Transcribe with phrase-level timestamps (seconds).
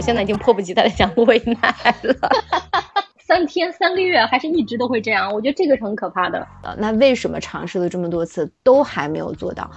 [0.00, 2.14] 我现在已经迫不及待的想喂奶了。
[3.28, 6.38] 三天三个月还是一直都会这样，我觉得这个是很可怕的。
[6.62, 9.70] 呃那为什么尝试了这么多次都还没有做到？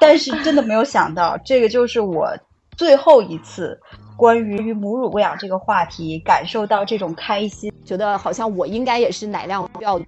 [0.00, 2.28] 但是真的没有想到，这个就是我
[2.76, 3.80] 最后一次
[4.16, 10.00] 关于母乳喂养这个话题感受到这种开心，觉得好像我应该也是奶量比较。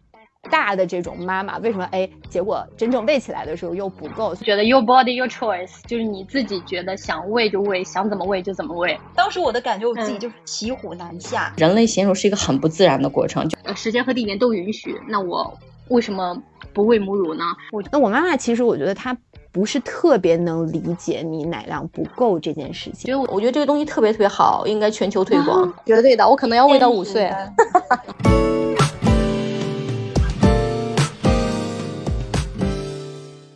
[0.49, 4.35] 大的这种妈妈为什么哎，结果真正喂起来的时候又不够？
[4.37, 8.99] 觉得 your body your choice，就是你自己觉得想喂就喂，想怎么喂就怎么喂。
[9.15, 11.53] 当时我的感觉，我自己就是骑虎难下。
[11.59, 15.53] 人类形乳是一个很不自然的过程，就时间和地点都允许，那我
[15.89, 16.37] 为什么
[16.73, 17.45] 不喂母乳呢？
[17.73, 19.17] 我那我妈妈其实我觉得她
[19.53, 23.01] 不是特别能理解你奶量不够这件事情。
[23.03, 25.73] 所以我觉得这个东西特别特别好，应该全球推广。
[25.85, 27.31] 绝对的，我可能要喂到五岁。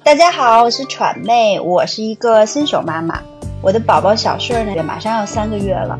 [0.04, 3.22] 大家好，我是喘妹，我是一个新手妈妈。
[3.62, 5.98] 我的宝宝小顺呢，也马上要三个月了。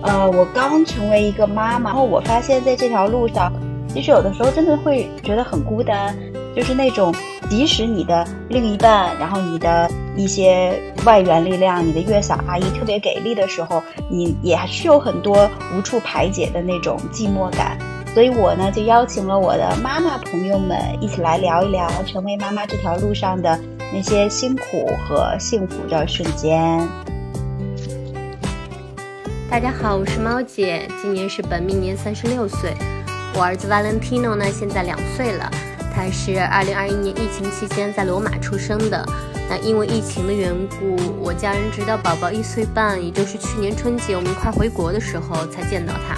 [0.00, 3.52] 呃，我刚成为一个妈妈，然后我发现在这条路上，
[3.88, 6.16] 其实有的时候真的会觉得很孤单，
[6.54, 7.12] 就是那种
[7.50, 17.76] 即使你的另一半，然后你的一些外援力量，你的月嫂阿姨特别给力的时候，你也还是有很多无处排解的那种寂寞感。
[18.12, 23.58] 所以我呢，就邀请了我的妈妈朋友们一起来聊一聊成为妈妈这条路上的
[23.90, 26.86] 那些辛苦和幸福的瞬间。
[29.50, 32.74] 大家好，我是猫姐，今年是本命年，三十六岁。
[33.34, 35.50] 我儿子 Valentino 呢，现在两岁了。
[35.94, 39.08] 他是二零二一年疫情期间在罗马出生的。
[39.48, 46.14] 那因为疫情的缘故，我家人直到宝宝一岁半，也就是去年春节我们快回国的时候才见到他。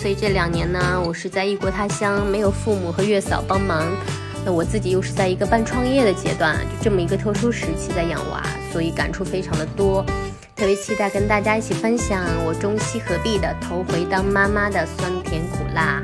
[0.00, 3.86] 所以这两年呢，我是在异国他乡，没有父母和月嫂帮忙，
[4.46, 8.42] 那我自己又是在一个半创业的阶段，就这么一个特殊时期在养娃，
[8.72, 10.02] 所以感触非常的多，
[10.56, 16.02] 特别期待跟大家一起分享我中西合璧的头回当妈妈的酸甜苦辣。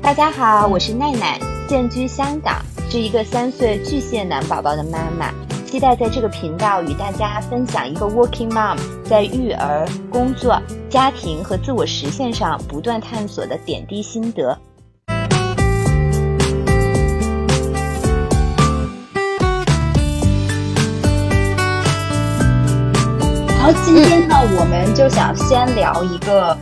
[0.00, 5.30] 大家好，我是奈奈，现居香港，是一个三岁巨蟹男宝宝的妈妈。
[5.70, 8.74] 期待在这个频道与大家分享一个 working mom
[9.04, 10.58] 在育儿、工作、
[10.88, 14.58] 家庭和自我实现上不断探索的点滴心得。
[23.46, 26.56] 然后今天呢，我们就想先聊一个。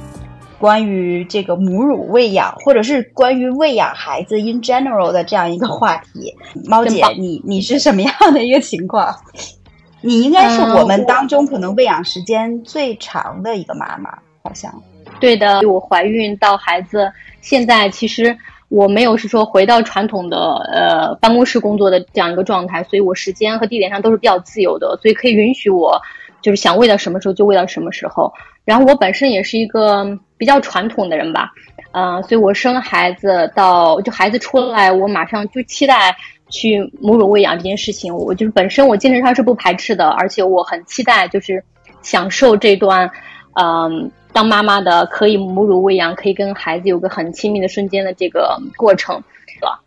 [0.58, 6.34] 关于这个母乳喂养，或者是关于喂养孩子 in general 的这样一个话题，
[6.66, 9.14] 猫姐，你你是什么样的一个情况？
[10.00, 14.10] 你应该是我们当中可能喂养时间最长的一个妈妈，
[14.42, 14.72] 好像。
[15.18, 18.36] 对的，我怀孕到孩子现在，其实
[18.68, 20.38] 我没有是说回到传统的
[20.72, 26.00] 呃办公室工作的这样一个状态，所以我时间和地点上都是比较自由的，所以可以允许我
[26.40, 28.32] 就是想喂到什么时候就喂到什么时候。
[28.64, 30.18] 然后我本身也是一个。
[30.38, 31.50] 比较传统的人吧，
[31.92, 36.14] 嗯，所以我生孩子到就孩子出来，我马上就期待
[36.48, 38.14] 去母乳喂养这件事情。
[38.14, 41.64] 我就是本身我精神上是不排斥的，而且我很期待就是
[42.02, 43.10] 享受这段，
[43.54, 49.80] 嗯，当妈妈的可以母乳喂养，可以跟孩子有个很亲密的瞬间的这个过程，是吧？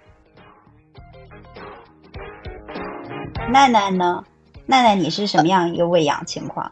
[3.51, 4.23] 奈奈呢？
[4.65, 6.71] 奈奈，你是什么样一个喂养情况？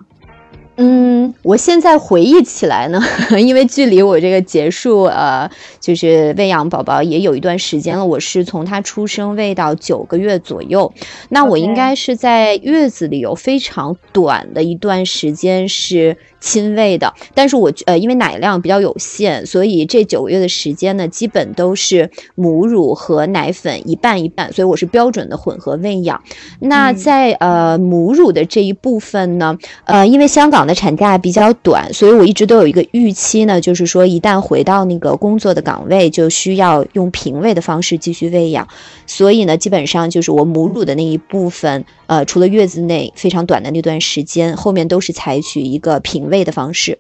[0.79, 3.01] 嗯，我现在回忆起来呢，
[3.39, 5.49] 因为距离我这个结束，呃，
[5.79, 8.05] 就是喂养宝宝也有一段时间了。
[8.05, 10.93] 我是从他出生喂到九个月左右，
[11.29, 16.15] 那我应该是在月子里有非常短的一段时间是。
[16.39, 26.21] 亲喂的，但是我呃，因为奶量比较有限，所以这九个月的时间呢，基本都是母乳和奶粉一半一半，所以我是标准的混合喂养。
[26.59, 38.67] 那在呃母乳的这一部分呢，呃，因为香港的产假比较短，所以我一直都有一个预期呢，就是说一旦回到那个工作的岗位，就需要用平喂的方式继续喂养。
[39.05, 46.99] 所以呢，基本上就是我母乳的那一部分，呃，除了月子内非常短的那段时间，后面都是采取一个平喂的方式。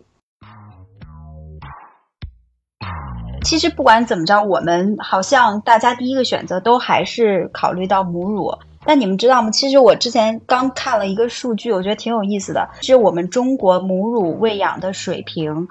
[3.43, 8.51] 其实不管怎么着，我们好像大家第一个选择都还是考虑到母乳。
[8.87, 9.51] 但你们知道吗？
[9.51, 12.67] 其实我之前刚看了一个数据，我觉得挺有意思的。
[12.79, 15.67] 其实我们中国母乳喂养的水平，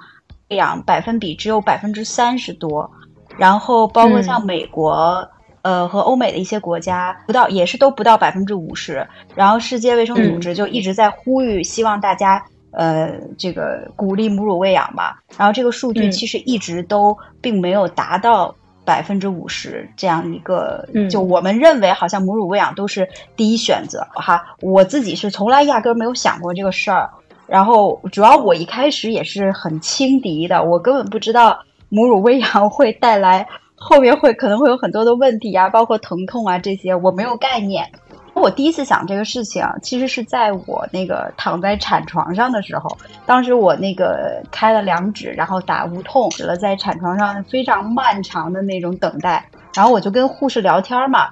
[0.49, 2.89] 喂养百分比只有百分之三十多，
[3.37, 5.27] 然后包括像美国。
[5.63, 9.05] 呃，和欧美的一些国家不到，也是都不到百分之五十。
[9.35, 12.41] 然后世界卫生组织就一直在呼吁，希望大家
[12.71, 15.15] 呃，这个鼓励母乳喂养嘛。
[15.37, 18.55] 然后这个数据其实一直都并没有达到
[18.87, 23.05] 百分之五十这样一个，就我们认为好像母乳喂养都是
[23.35, 24.55] 第一选择哈。
[24.61, 27.09] 我自己是从来压根没有想过这个事儿。
[27.45, 33.45] 然后主要我一开始也是很轻敌的，我根本不知道母乳喂养会带来
[33.75, 37.91] 后面会可能会有很多的问题啊，包括疼痛啊这些，我没有概念。
[38.39, 51.29] 我第一次想这个事情，其实是在我那个躺在产床上的时候，当时我那个开了两指，然后打无痛，了在产床上非常漫长的那种等待，然后我就跟护士聊天嘛。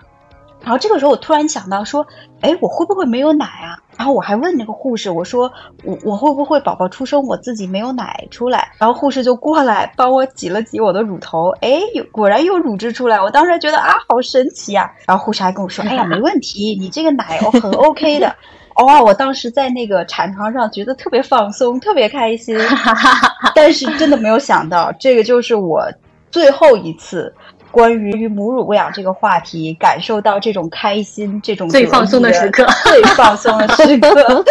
[0.66, 2.06] 然后这个时候，我突然想到说，
[2.42, 3.78] 哎，我会不会没有奶啊？
[3.96, 5.50] 然后我还问那个护士，我说
[5.84, 8.72] 我我会不会宝宝出生我自己没有奶出来？
[8.80, 13.22] 然后护士就过来帮我挤了挤我的乳头，哎，有果然有乳汁出来。
[13.22, 14.92] 我当时觉得啊，好神奇呀！
[15.06, 18.36] 然后护士还跟我说，哎呀，没问题，你这个奶哦很 OK 的。
[18.84, 22.58] 哇，我当时在那个产床上觉得特别放松，特别开心。
[23.56, 25.88] 但是真的没有想到，这个就是我
[26.32, 27.34] 最后一次。
[27.76, 34.46] 关于母乳喂养这个话题，感受到这种开心，这种最放松的时刻，最放松的时刻，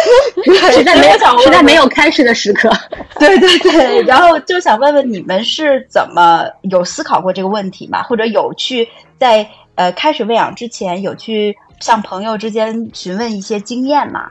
[0.71, 2.69] 实在没有实在没有开始的时刻。
[3.17, 8.03] 对对对，然后就想问问你们是怎么有思考过这个问题吗？
[8.03, 8.87] 或者有去
[9.17, 14.29] 在呃开始喂养之前有去向朋友之间询问一些经验吗？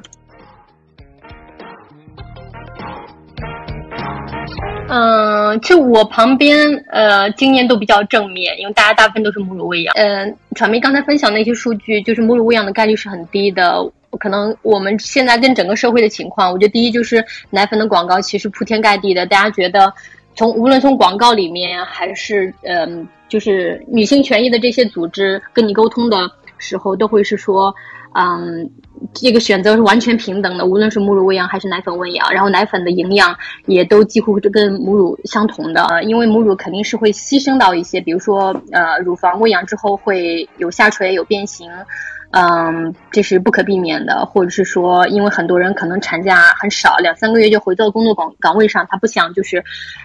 [4.86, 6.56] 嗯，就我旁边，
[6.90, 9.94] 呃，经验都比较正面，因为大家大部分都是母乳喂养。
[9.96, 13.82] 嗯，传媒刚才分享那些数据，就是母乳喂养的概率是很低的。
[14.20, 19.92] 可能我们现在跟整个社会的情况，我觉得第一就是奶粉的广告其实铺天盖地的，大家觉得
[20.36, 27.74] 从无论从广告里面还是嗯，就是女性权益的这些组织跟你沟通的时候，都会是说。
[28.16, 28.70] 嗯，
[29.12, 33.36] 这个选择是完全平等的，无论是母乳喂养还是奶粉喂养，然后奶粉的营养
[33.66, 36.02] 也都几乎是跟母乳相同的。
[36.04, 41.70] 因为母乳肯定是会牺牲到一些，比如说呃，乳房喂养之后会有下垂、有变形，
[42.30, 44.24] 嗯，这是不可避免的。
[44.24, 49.62] 或者是说，因为很多人可能产假很少，两三个月就回到工作岗岗位上，他不想就是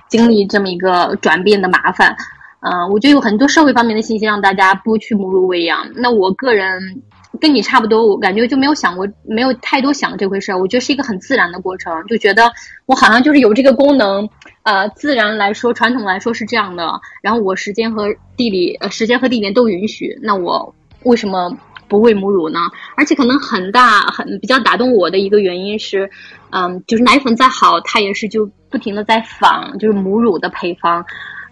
[0.10, 2.16] 经历这么一个转变的麻烦。
[2.62, 5.88] 嗯，我觉得有很多社会方面的信息让大家不去母乳喂养。
[5.96, 7.02] 那我个人。
[7.40, 10.58] 跟你差不多，我感觉就没有想过，没有太多想这回事儿。
[10.58, 12.52] 我觉得是一个很自然的过程，就觉得
[12.86, 14.28] 我好像就是有这个功能，
[14.64, 17.00] 呃，自然来说，传统来说是这样的。
[17.22, 20.74] 然后我时间和地理，呃，时间和地点都允许，那我
[21.04, 21.56] 为什么
[21.88, 22.60] 不喂母乳呢？
[22.98, 26.10] 而且可能很大很比较打动我的一个原因是，
[26.50, 31.06] 嗯，就是奶粉再好，它也是就不停的在仿，就是母乳的配方。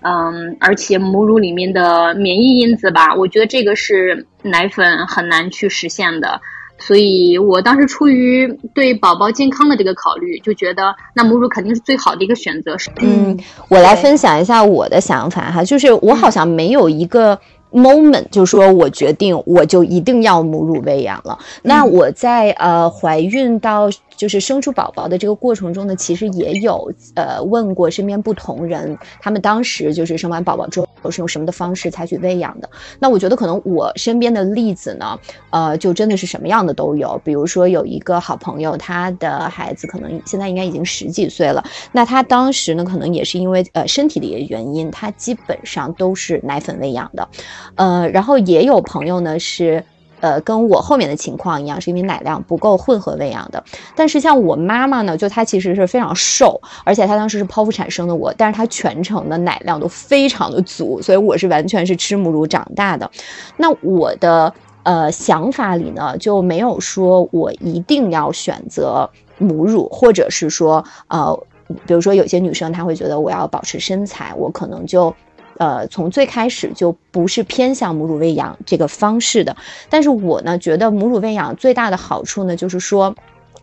[0.07, 6.39] 嗯，而且母乳里面的免疫因子吧，我觉得这个是奶粉很难去实现的，
[6.77, 12.77] 所以我当时出于对宝宝健康的这个考虑，就觉得那母乳肯定是最好的一个选择。
[13.01, 13.37] 嗯，
[13.67, 17.37] 我来分享一下我的想法哈，就是我好像没有一个
[17.73, 21.37] moment，就说我决定我就一定要母乳喂养了。
[21.63, 23.89] 那我在呃怀孕到。
[24.17, 32.69] 就是生出宝宝的这个过程中呢，其实也有呃问过身边不同人，他们当时就是生完宝宝之后是用什么的方式采取喂养的。
[32.99, 35.17] 那我觉得可能我身边的例子呢，
[35.51, 37.21] 呃，就真的是什么样的都有。
[37.23, 47.29] 比如说有一个好朋友，他的孩子可能现在应该已经十几岁了，那他当时呢，可能也是因为呃身体的一个原因，他基本上都是奶粉喂养的，
[47.75, 49.83] 呃，然后也有朋友呢是。
[50.19, 53.63] 呃，跟我后面的情况一样，是因为奶量不够混合喂养的。
[53.95, 63.09] 但是像我妈妈呢，就她其实是非常瘦，而且她当时是剖腹产生的我，但是她全程的奶量都非常的足，所以我是完全是吃母乳长大的。
[63.57, 64.51] 那我的
[64.83, 71.39] 呃想法里呢，就没有说我一定要选择母乳，或者是说呃，
[71.85, 75.13] 比如说有些女生她会觉得我要保持身材，我可能就。
[75.57, 79.55] 呃，从最开始就不是偏向母乳喂养这个方式的，
[79.89, 83.15] 但是我呢觉得母乳喂养最大的好处呢，就是说，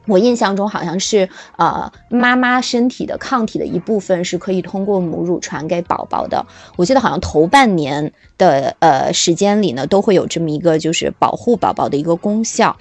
[0.07, 6.45] 我印象中好像是呃妈妈身体的抗体的一部分是可以通过母乳传给宝宝的。
[6.77, 12.77] 我记得好像头半年的呃时间里呢，都会有这么一个就是保护宝宝的一个功效。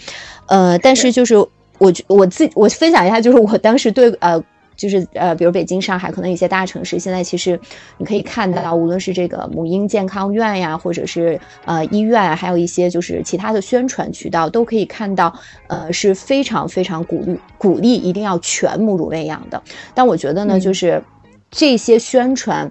[0.47, 1.37] 呃，但是就是
[1.77, 4.43] 我我自我分享一下，就是我当时对呃。
[4.83, 7.57] 就是呃，比如北京、上海，可能有些大城市，现在其实
[7.97, 15.33] 你可以看到，无论是这个母婴健康院呀，或者是呃医院，还有一些就是其他的宣传渠道，都可以看到，
[15.67, 19.63] 呃是非常非常鼓励鼓励一定要全母乳喂养的。
[19.93, 21.01] 但我觉得呢，就是
[21.49, 22.69] 这些宣传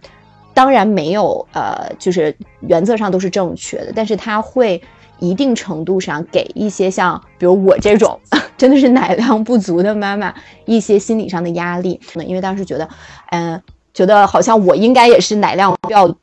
[0.52, 4.82] 当然没有呃，就是原则上都是正确的，但是它会。
[5.22, 8.18] 一定程度上给一些像比如我这种
[8.58, 10.34] 真的是奶量不足的妈妈
[10.66, 12.88] 一些心理上的压力，因为当时觉得，
[13.30, 13.62] 嗯，
[13.94, 16.14] 觉得好像我应该也是奶量比较。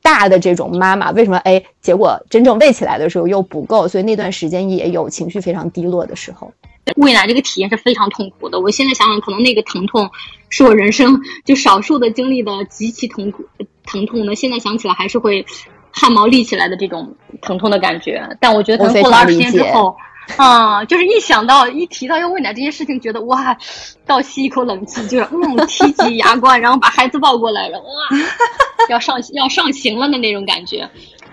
[0.00, 6.50] 大的这种妈妈，为什么哎，结果真正喂起来的时候又不够，所以那段时间也有情绪非常低落的时候。
[6.96, 10.08] 喂奶这个体验是非常痛苦的，我现在想想，可能那个疼痛
[10.48, 13.44] 是我人生就少数的经历的极其痛苦
[13.84, 14.34] 疼痛呢。
[14.34, 15.44] 现在想起来还是会
[15.92, 18.22] 汗毛立起来的这种疼痛的感觉。
[18.40, 19.96] 但我觉得可能过了二十天之后，
[20.36, 23.56] 啊，就是一想到一提到要喂奶这件事情，觉得哇，
[24.06, 27.86] 倒吸一口冷气，就是嗯， 提起牙关，然后把孩子抱过来了，哇，
[28.90, 30.88] 要上要上刑了的那种感觉。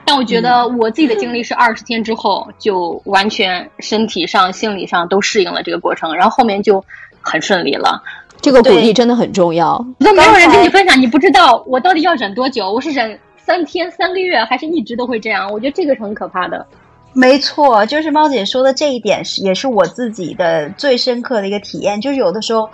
[0.08, 6.86] 但我觉得我自己的经历是二十天之后就完全身体上、心理上都适应了这个过程，然后后面就
[7.22, 8.04] 很顺利了。
[8.40, 9.84] 这个鼓励真的很重要。
[10.00, 12.72] 都没有人跟你分享，你不知道我到底要忍多久？
[12.72, 15.52] 我是忍三天、三个月，还是一直都会这样？
[15.52, 16.66] 我觉得这个是很可怕的。
[17.14, 22.02] 没错，就是猫姐说的这一点是，也是我自己的最深刻的一个体验。
[22.02, 22.68] 就是有的时候，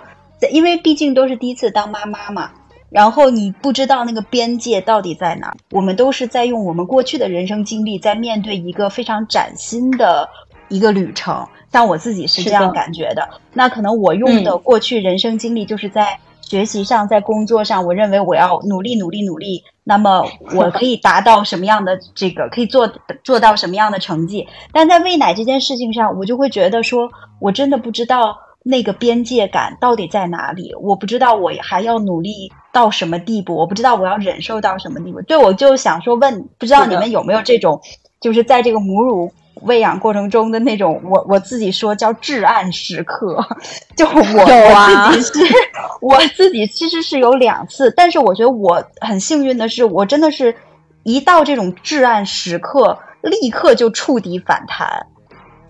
[0.50, 2.50] 因为毕竟都是第一次当妈妈嘛。
[2.88, 10.28] 然后你不知道那个边界到底在哪，我们都是在用我们过去的人生经历，在面对一个非常崭新的
[10.68, 11.46] 一个旅程。
[11.70, 13.28] 像我自己是这样感觉的。
[13.52, 16.18] 那可能我用的过去人生经历，就是在
[16.52, 20.22] 学习上，在工作上，我认为我要努力努力努力，那么
[20.54, 22.86] 我可以达到什么样的这个，可以做
[23.24, 24.46] 做到什么样的成绩。
[24.70, 28.36] 但在喂奶这件事情上，我就会觉得说，我真的不知道。
[28.64, 30.72] 那个边界感到底在哪里？
[30.80, 33.56] 我不知道，我还要努力到什么地步？
[33.56, 35.20] 我不知道我要忍受到什么地步。
[35.22, 37.80] 对，我就想说问，不知道你们有没有这种，
[38.20, 39.32] 就是在这个母乳
[39.62, 43.44] 喂养过程中的那种，我我自己说叫至暗时刻。
[43.96, 45.54] 就我我自己是，
[46.00, 50.54] 我自己其实是有两次，但是我觉得我很幸运的是，我真的是
[51.02, 55.06] 一到这种至暗时刻，立刻就触底反弹。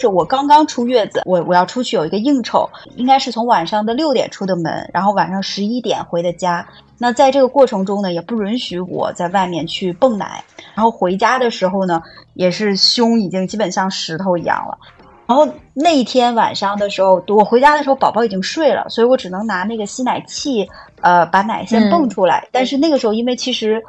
[0.02, 6.66] 是我刚刚出月子，我我要出去有一个应酬，应该是从晚上的六点出的门，然后晚上十一点回的家。
[6.98, 10.42] 那在这个过程中呢，也不允许我在外面去泵奶。
[10.74, 12.02] 然后回家的时候呢，
[12.34, 14.76] 也是胸已经基本像石头一样了。
[15.24, 20.68] 然后那一天晚上的时候，我回家的时候，宝宝已经睡了，所以我只能拿那个吸奶器，
[21.00, 22.48] 呃，把奶先泵出来。
[22.50, 23.80] 但是那个时候，因为其实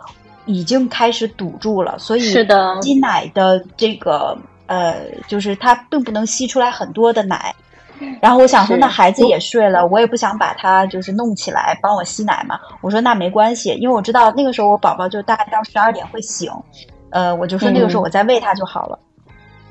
[0.45, 2.31] 已经开始堵住了，所以，
[2.83, 4.37] 吸奶的这个。
[4.67, 4.95] 呃，
[5.27, 7.53] 就是他并不能吸出来很多的奶，
[8.21, 12.59] 然后我想说，那孩子也睡了，我也不想把他就是弄起来帮我吸奶嘛。
[12.81, 16.51] 我说那没关系，因为我知道那个时候我宝宝就大概到十二点会醒，
[17.11, 18.97] 呃，我就说那个时候我再喂他就好了。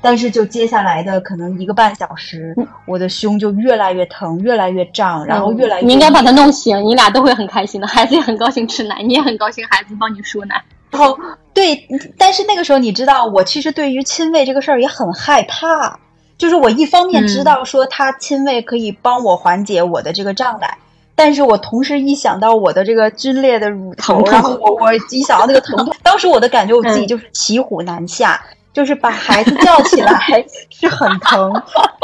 [0.05, 2.53] 但是就接下来的可能一个半小时，
[2.85, 5.87] 我的胸就越来越疼，越来越胀，然后越来越……
[5.87, 10.61] 你应该把他弄醒，你俩都会很开心的，孩子也很高兴吃奶，你也很高兴孩子帮你输奶。
[10.93, 11.17] 然后
[11.53, 15.99] 对，但是那个时候你知道，我其实对于亲喂这个事儿也很害怕。
[16.35, 20.77] 就是我一方面知道说他亲喂可以帮我缓解我的这个胀奶，
[21.15, 31.53] 但是我同时一想到我的这个皲裂的乳头，然后我我一想到那个疼痛，当时我的感觉我自己就是骑虎难下，就是把孩子叫起来 是很疼。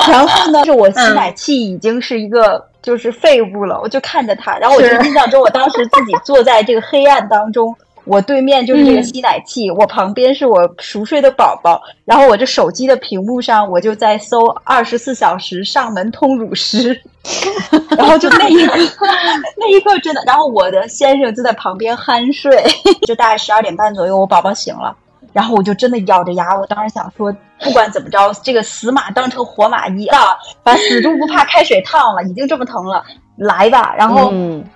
[0.07, 7.75] 然后呢，是我吸奶器已经是一个就是废物了，我就看着他，然后我就印象中我当时自己坐在这个黑暗当中。
[8.09, 16.99] 我对面就是这个吸奶器，我旁边是我熟睡的宝宝，然后我这手机的屏幕上我就在搜二十四小时上门通乳师，
[17.95, 19.05] 然后就那一刻，
[19.57, 22.63] 那一刻真的，然后我的先生就在旁边酣睡，
[23.05, 24.95] 就大概十二点半左右，我宝宝醒了，
[25.31, 33.05] 然后我就真的咬着牙，我当时想说，不管怎么着，这个死马当成活马医了，反正死猪不怕开水烫了，已经这么疼了，
[33.37, 34.33] 来吧，然后，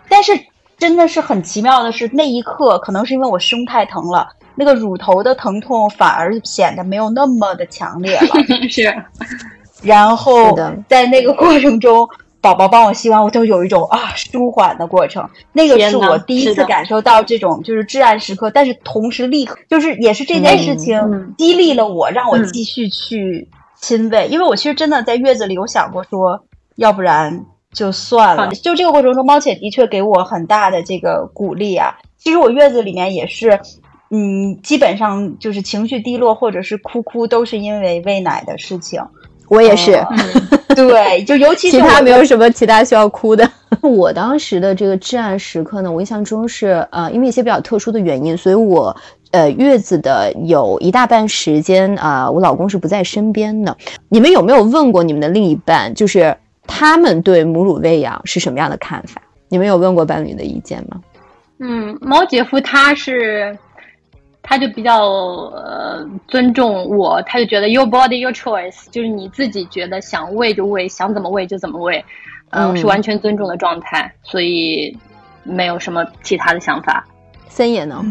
[0.08, 0.32] 但是。
[0.84, 8.28] 真的是很奇妙的是，那一刻可能是因为我胸太疼了，那个乳头的疼痛反而显得没有那么的强烈了。
[8.70, 8.94] 是，
[9.82, 10.54] 然后
[10.90, 12.06] 在那个过程中，
[12.42, 15.25] 宝宝帮我吸完，我就有一种啊舒缓的过程。
[15.54, 23.48] 那个是我第一次感受到这种就是至暗时刻，但是同时立刻就是也是这件事情激励了我，让我继续去
[23.80, 26.44] 亲喂，因为我其实真的在月子里有想过说，
[26.75, 27.46] 要不然。
[27.74, 31.96] 就算了，就这个过程中，猫姐的确给我很大的这个鼓励啊。
[32.18, 33.60] 其实我月子里面也是，
[34.10, 39.01] 嗯，基本上就是情绪低落或者是哭哭，都是因为喂奶的事情。
[39.50, 40.01] 我也是，
[40.74, 43.48] 对，就尤其其他没有什么其他需要哭的。
[43.82, 48.96] 我当时的这个至暗时刻呢，我印象中是呃，因为一些比较特殊的原因，所以我
[49.32, 53.75] 呃月子的有一大半时间啊，我老公是不在身边的。
[54.08, 56.36] 你们有没有问过你们的另一半，就是？
[56.67, 59.22] 他们对母乳喂养是什么样的看法？
[59.50, 61.00] 你们有问过伴侣的意见吗？
[61.60, 63.58] 嗯，猫姐夫他是，
[64.41, 72.03] 他就比较呃尊重我，他就觉得 your body your choice，就是你自己觉得想喂就喂，想怎么喂就怎么喂，
[72.50, 74.98] 嗯，是完全尊重的状态，所以
[75.43, 77.05] 没有什么其他的想法。
[77.48, 78.03] 森爷呢？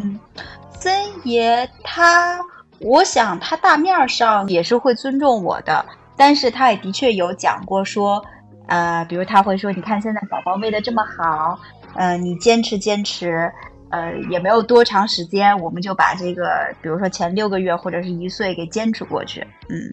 [0.78, 0.94] 森
[1.24, 2.38] 爷他，
[2.78, 5.84] 我想他大面上也是会尊重我的，
[6.16, 8.24] 但是他也的确有讲过说，
[8.66, 11.58] 呃，比如他会说，你看现在宝宝喂的这么好，
[11.94, 13.50] 呃，你坚持坚持，
[13.90, 16.48] 呃，也没有多长时间，我们就把这个，
[16.80, 19.90] 比如说前六个月或者是一岁给坚持过去，嗯。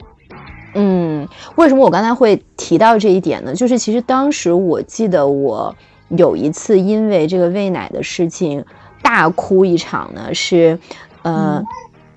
[0.76, 3.56] 嗯，为什么我刚才会提到这一点呢？
[3.56, 5.76] 就是其实当时我记得我
[6.10, 8.64] 有一次因为这个喂奶的事情
[9.02, 10.78] 大哭一场呢，是，
[11.24, 11.60] 呃，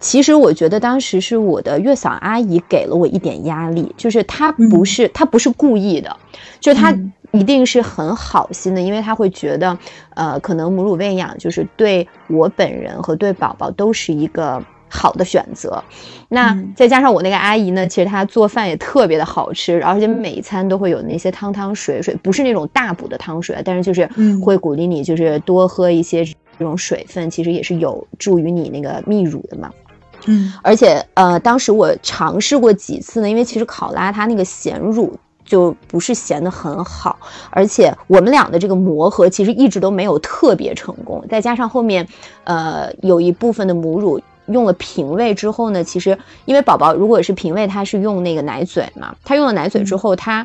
[0.03, 6.15] 其实我觉得当时是我的月嫂阿姨给了我一点压力，就是她不是她不是故意的，
[6.61, 6.95] 就她
[7.31, 9.79] 一定是很好心的，因为她会觉得，
[10.15, 14.63] 呃，可能母乳喂养就是对我本人和对宝宝都是一个。
[14.95, 15.83] 好的选择，
[16.29, 24.07] 那再加上我那个阿姨呢，其实她做饭也特别的好吃，而且每一餐都会有那些汤汤水水，不是那种大补的汤水，但是就是
[24.45, 29.71] 会鼓励你就是多喝一些这种水分，其实也是有助于你那个泌乳的嘛。
[30.27, 37.17] 嗯，而且呃，当时我尝试过几次呢，因为其实考拉它那个咸乳就不是咸的很好，
[37.51, 42.07] 而且我们俩的这个磨合其实一直都没有特别成功，再加上后面
[42.45, 44.21] 呃有一部分的母乳。
[44.47, 50.45] 用了平喂之后呢，其实因为宝宝如果是平喂，他是用那个奶嘴嘛，他用了奶嘴之后，他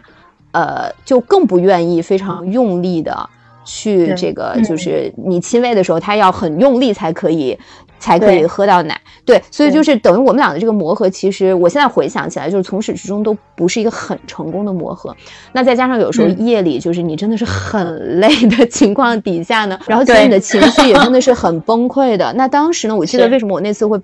[0.51, 3.27] 呃就更不愿意非常用力的
[3.65, 7.57] 去这个，就是你亲喂的时候，他要很用力才可以。
[8.00, 15.16] 才可以喝到奶，对，所以就是等于我们俩的这个磨合，其实我现在回想起来，就是从始至终都不是一个很成功的磨合。
[15.51, 22.32] 那再加上有时候夜里，就是你真的是很累的情况底下呢， 然后其实你的情绪也真的是很崩溃的。
[22.38, 24.00] 那当时呢，我记得为什么我那次会，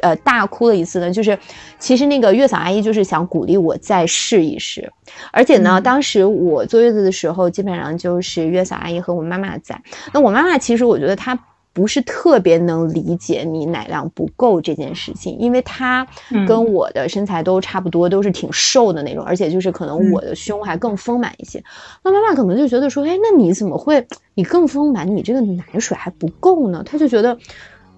[0.00, 1.10] 呃，大哭了一次呢？
[1.10, 1.36] 就是
[1.78, 4.92] 其实那个月嫂阿姨就是想鼓励我再试一试，
[5.32, 9.80] 而且呢，当时我坐月子的时候，基本上就是月嫂阿姨和我妈妈在。
[10.12, 11.36] 那我妈妈其实我觉得她。
[11.74, 16.06] 不是特别能理解你奶量不够这件事情，因为他
[16.46, 21.62] 跟我的身材都差不多，都是挺瘦的那种，而且就是可能我的胸还更丰满一些。
[22.04, 26.80] 那妈妈可能就觉得说，哎，那你怎么会你更丰满，你这个奶水还不够呢？
[26.86, 27.36] 他就觉得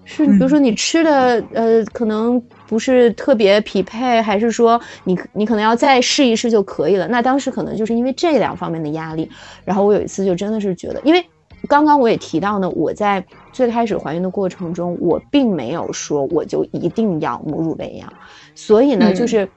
[0.05, 7.07] 是，比如说你吃的呃，可能不是特别匹配，还是说你你可能要再试一试就可以了。
[7.07, 9.29] 那当时可能就是因为这两方面的压力，
[9.63, 11.23] 然后我有一次就真的是觉得，因为。
[11.67, 18.11] 刚刚我也提到呢，我在最开始怀孕的过程中，我并没有说我就一定要母乳喂养，
[18.55, 19.47] 所以呢，就是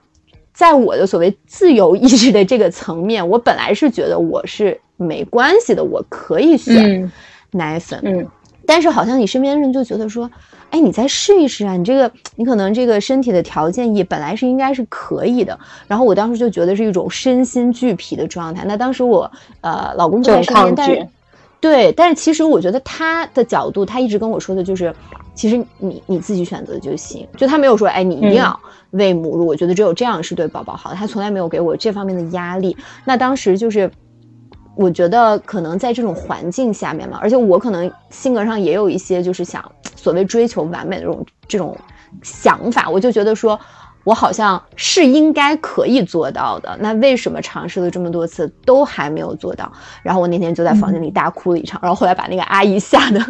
[0.53, 7.11] 在我的所谓自由意志的这个层面，我本来是觉得我是没关系的，我可以选
[7.53, 8.01] 奶粉。
[8.03, 8.27] 嗯，
[8.67, 10.31] 但是好像你身边人就觉得说，
[10.71, 15.59] 哎，你再试一试啊，你这个你可能这个身体的条件也本来是应该是可以的。
[15.87, 18.65] 然后我当时就觉得是一种身心俱疲的状态。
[18.67, 21.07] 那当时我呃老公不在身边，但是。
[21.61, 24.95] 对，但是其实我觉得他的角度，他一直跟我说的就是，
[25.35, 28.59] 其实你你自己选择就行，就他没有说，哎，你一定要
[28.93, 29.47] 喂母乳。
[29.47, 32.75] 我觉得只有这样是对宝宝好，他从来没有给我这方面的压力。
[33.05, 33.91] 那当时就是，
[34.75, 39.63] 我觉得可能在这种环境下面嘛，而且我可能性格上也有一些就是想
[39.95, 41.77] 所谓追求完美的这种这种
[42.23, 43.61] 想法，我就觉得说。
[44.05, 49.71] 我好像是应该可以做到的，那为什么尝试了这么多次都还没有做到？
[50.03, 53.21] 然后我那天就在房间里大哭了一场，然后后来把那个阿姨吓得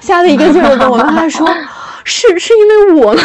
[0.00, 1.46] 吓得一个劲儿跟我妈妈说
[2.04, 3.16] ：“是是因为我？”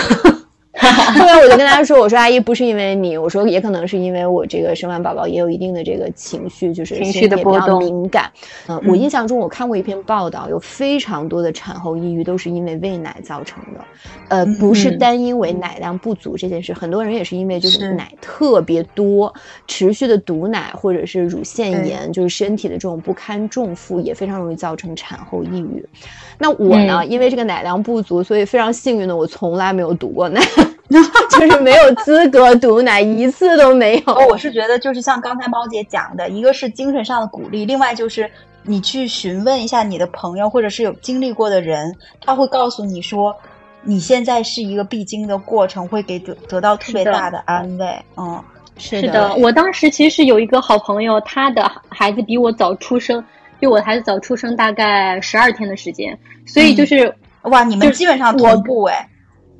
[0.81, 8.31] 后来我就跟他说：“我说阿姨不是因为你，我说也可能是因为我这个生完宝宝也有一定的这个情绪，就是情绪的波动敏感。
[8.67, 13.85] 嗯，我印象中我看过一篇报道，有非常多的产后抑郁都是因为喂奶造成的。
[14.29, 19.33] 呃，不是单因为奶量不足这件事，很多人也是因为就是奶特别多，
[19.67, 25.85] 持续的堵奶或者是乳腺炎，就是身体的这种不堪重负，也非常容易造成产后抑郁。
[26.41, 30.41] 那我呢，因为这个奶量不足，所以非常幸运的我从来没有堵过奶。
[31.31, 34.13] ”就是没有资格堵奶，一次都没有。
[34.27, 38.29] 我是觉得，就是像刚才猫姐讲的，一个是精神上的鼓励，另外就是
[38.63, 43.33] 你去询问一下你的朋友，或者是有经历过的人，他会告诉你说，
[43.83, 47.87] 你现在是一个必经的过程，会给得得到特别大的安慰。
[48.17, 48.43] 嗯，
[48.75, 49.33] 是的。
[49.35, 53.23] 我当时其实有一个好朋友，他的孩子比我早出生，
[53.61, 59.07] 比我的孩子早出生大概十二天的时间，所以就是哇，你们基本上同步哎。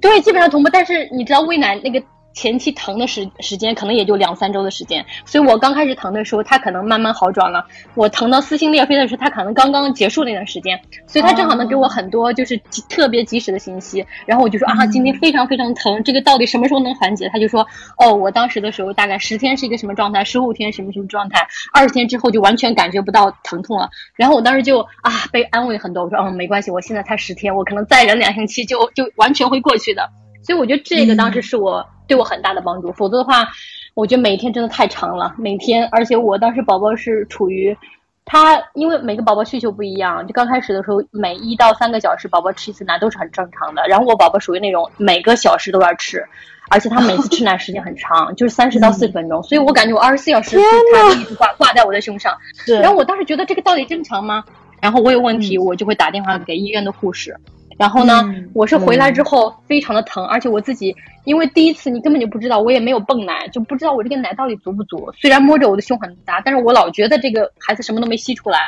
[0.02, 0.70] 对，基本上同步。
[0.70, 7.65] 但是你知道喂奶那个前期疼的时时间可能也就两三周的时间，所以我刚开始疼的时候，他可能慢慢好转了。
[7.94, 12.58] 我疼到撕心裂肺的时候，他可能刚刚结束那段时间，所以他正好能给我很多就是
[12.89, 14.06] 特别及时的信息。
[14.26, 17.30] 然后我就说啊，今天非常非常疼，这个到底什么时候能缓解？
[17.34, 17.67] 他就说
[17.98, 23.89] 哦，我当时的时候大概十天是一个什么状态，十五天什么什么状态，二十天之后就完全感觉不到疼痛了。
[24.15, 30.10] 然后我当时就啊被安慰很多，我说嗯没关系，我现在才十天，我可能再忍两星期就就完全会过去的。
[30.44, 31.86] 所以我觉得这个当时是我。
[32.12, 33.47] 对我很大的帮助，否则的话，
[33.93, 35.34] 我觉得每天真的太长了。
[35.38, 37.78] 每天，而且我当时宝宝是处于，
[38.26, 43.82] 他因为每个宝宝需求不一样，就刚开始的时候，每一到三个小时宝宝吃一次奶都是很正常的。
[43.88, 46.21] 然后我宝宝属于那种每个小时都要吃，
[46.69, 49.41] 而且他每次吃奶时间很长，就是三十到四十分钟。
[49.43, 50.58] 所以我感觉我二十四小时
[50.93, 52.38] 他一直挂挂在我的胸上。
[52.82, 54.43] 然后我当时觉得这个到底正常吗？
[54.82, 57.34] 然后我有问题，我就会打电话给医院的护士。
[57.82, 65.12] 然后呢，我是回来之后非常的疼，而且我自己因为第一次你根本就不知道，我也没有泵奶，就不知道我这个奶到底足不足。
[65.17, 68.60] 虽然摸着我的胸很大，但是我老觉得这个孩子什么都没吸出来。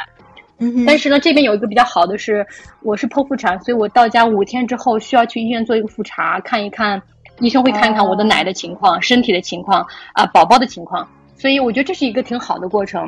[0.57, 2.43] 嗯，但是呢，这边有一个比较好的是，
[2.81, 6.99] 我是剖腹产，所以我到家五天之后需要去医院做一个复查，看一看
[7.39, 13.07] 医生会看一看我的奶的情况、身体的情况啊、宝宝的情况，所以我觉得这是一个挺好的过程。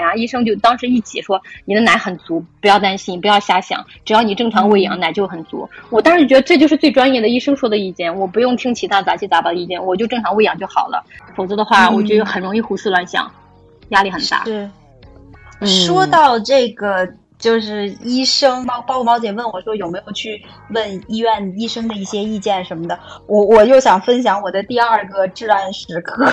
[0.00, 5.68] 呀，医生就当时一挤说你的奶很足，不要担心，不要瞎想，只要你正常喂养，奶就很足。
[5.90, 11.04] 我当时觉得这就是最专业的医生说的意见，我不用听其他杂七杂八的意见，我就正常喂养就好了。
[11.36, 13.30] 否则的话，我觉得很容易胡思乱想，
[13.90, 14.44] 压力很大。
[14.44, 14.70] 是，
[15.66, 17.06] 说到这个，
[17.40, 26.24] 就是医生，包包括毛姐问我说有没有去问医院医生的一些意见什么的，我我又想分享我的第二个至暗时刻。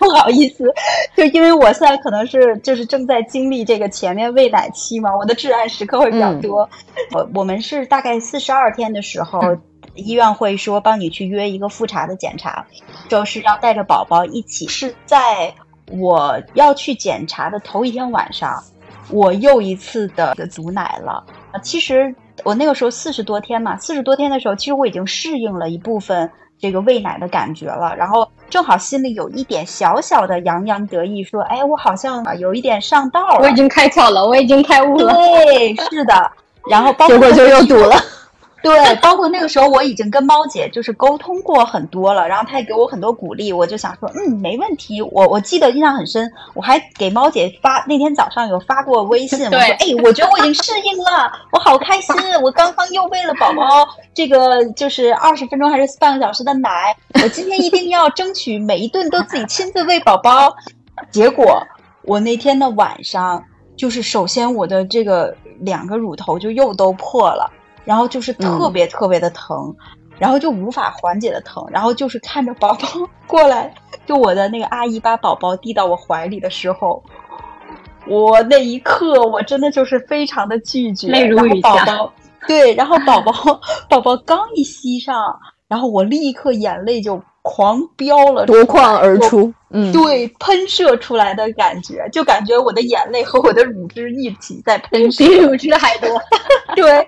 [0.00, 0.64] 不好意思，
[1.16, 6.68] 就因为我现在可能是就是正在经历这个前面喂奶期嘛，我的至暗时刻会比较多。
[7.12, 9.40] 我我们是大概四十二天的时候，
[9.94, 12.66] 医院会说帮你去约一个复查的检查，
[13.08, 14.68] 就是要带着宝宝一起。
[14.68, 15.54] 是在
[15.90, 18.62] 我要去检查的头一天晚上，
[19.10, 21.24] 我又一次的阻奶了。
[21.62, 22.14] 其实
[22.44, 26.30] 我那个时候四十多天嘛，四十多天的时候，其实我已经适应了一部分。
[26.56, 35.12] 这个喂奶的感觉了，然后正好心里有一点小小的洋洋得意，说：“哎，我好像有一点上道了，我已经开窍了，我已经开悟了。”
[35.44, 36.14] 对，是的。
[36.70, 37.96] 然后结果就又堵了。
[38.64, 45.02] 对，包括那个时候我已经跟猫姐就是沟通过很多了，然后她也给我很多鼓励，我就想说，嗯，没问题。
[45.02, 60.56] 我我记得印象很深，我还给猫姐发那天早上有发过微信，我说，哎，我觉得我已经适应了，我好开心，我刚刚又喂了宝宝这个就是二十分钟还是半个小时的奶，我今天一定要争取每一顿都自己亲自喂宝宝。
[61.10, 61.62] 结果
[62.04, 63.44] 我那天的晚上，
[63.76, 67.52] 就是首先我的这个两个乳头就又都破了。
[67.84, 69.74] 然后就是特别特别的疼，
[70.18, 72.88] 然后就无法缓解的疼，然后就是看着宝宝
[73.26, 73.74] 过来，
[74.06, 77.02] 就我的那个阿姨把宝宝递到我怀里的时候，
[78.06, 81.84] 我那一刻我真的就是非常的拒绝，泪如雨下。
[82.46, 83.32] 对，然后宝宝
[83.88, 85.16] 宝宝刚一吸上，
[85.68, 87.22] 然后我立刻眼泪就。
[87.46, 96.08] 狂飙了，夺眶而出，嗯，对，喷射出来的感觉，就感觉我的眼泪和我的乳汁一起在喷射， 比乳汁还多。
[96.76, 97.06] 对，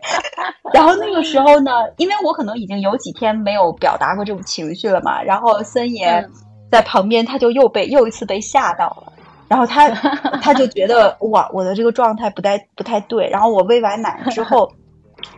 [0.74, 6.28] 然后那个时候呢，因为我可能已经有几天没有表达过这种情绪了嘛，然后森爷
[6.70, 9.12] 在旁边，他就又被又一次被吓到了，
[9.46, 9.88] 然后他
[10.42, 14.68] 他就觉得哇，我的这个状态不太不太对，然后我喂完奶之后，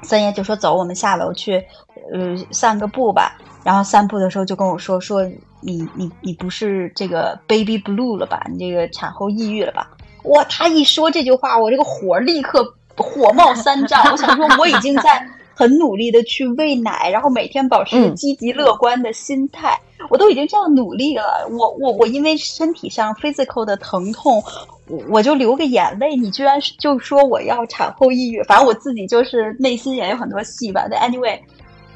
[0.03, 1.63] 森爷就说走，我们下楼去，
[2.13, 3.39] 呃，散个步吧。
[3.65, 5.23] 然后散步的时候就跟我说说
[5.61, 8.47] 你你你不是这个 baby blue 了吧？
[8.51, 9.91] 你这个产后抑郁了吧？
[10.25, 10.43] 哇！
[10.45, 12.65] 他一说这句话，我这个火立刻
[12.97, 14.03] 火冒三丈。
[14.11, 15.23] 我想说，我已经在
[15.55, 21.47] 很努力的去喂奶，然后每天保持积极乐观的心态，我都已经这样努力了。
[21.51, 24.43] 我我我因为身体上 physical 的疼痛，
[24.87, 28.43] 我我就流个眼泪，你居然就说我要产后抑郁？
[28.45, 30.87] 反正我自己就是内心也有很多戏吧。
[30.91, 31.39] 但 anyway。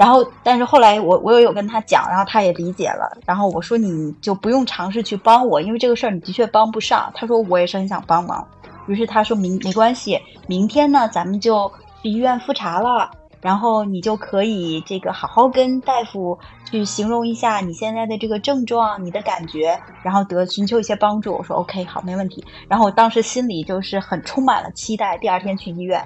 [0.02, 3.16] 然后，但是后来我我也有跟他讲，然后他也理解了。
[3.24, 7.08] 然后我说你就不用尝试去帮我，因为这个事儿你的确帮不上。
[7.14, 8.44] 他说我也是很想帮忙，
[8.88, 11.70] 于是他说明没关系，明天呢咱们就
[12.02, 13.08] 去医院复查了，
[13.40, 16.36] 然后你就可以这个好好跟大夫
[16.68, 21.32] 去形容一下你现在的这个症状、你的感觉，然后得寻求一些帮助。
[21.32, 22.44] 我说 OK 好，没问题。
[22.66, 26.04] 然后我当时心里就是很充满了期待，第二天去医院。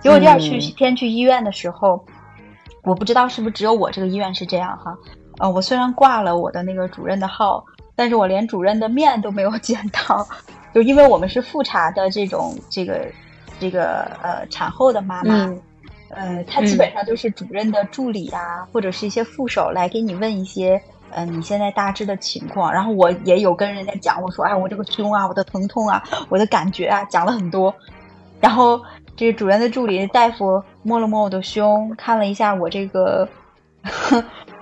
[0.00, 2.04] 结果第二去天去医院的时候。
[2.86, 4.96] 我不知道是不是只有我这个医院是这样哈，
[5.38, 7.62] 呃，我虽然挂了我的那个主任的号，
[7.96, 10.24] 但是我连主任的面都没有 见到，
[10.72, 13.04] 就因为我们是复查的这种这个
[13.58, 15.52] 这个呃产后的妈妈，
[16.10, 22.72] 呃，他基本上就是主任的助理啊，或者是一些副手来给你问一些，嗯，你现在大致的情况。
[22.72, 27.74] 然后我也有跟人家讲，我说，哎，我这个胸啊，我的疼痛啊，我的感觉啊，讲了很多。
[28.40, 28.80] 然后
[29.16, 33.26] 这个主任的助理大夫摸了摸我的胸，看了一下我这个，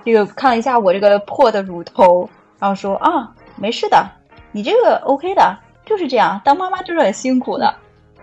[0.05, 4.09] 这个看了一下我这个破的乳头，然后说啊，没事的，
[4.51, 7.75] 你这个 OK 的，就是这样，当妈妈就是很辛苦的。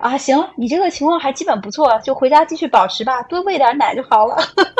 [0.03, 4.37] 啊，行，你这个情况还基本不错，就回家继续保持吧，多喂点奶就好了。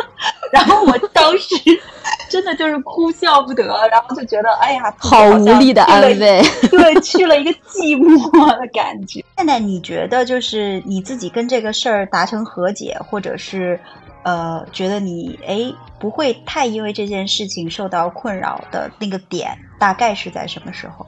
[0.53, 1.55] 然后我当时
[2.29, 9.25] 真的就是哭笑不得，然后就觉得，哎呀，好无力的安慰，对，去了一个寂寞的感觉。
[9.37, 13.79] 现在你觉得，就是你自己跟这个事儿达成和解，或者是
[14.25, 21.07] 呃，觉得你哎不会太因为这件事情受到困扰的那个点，大概是在什么时候？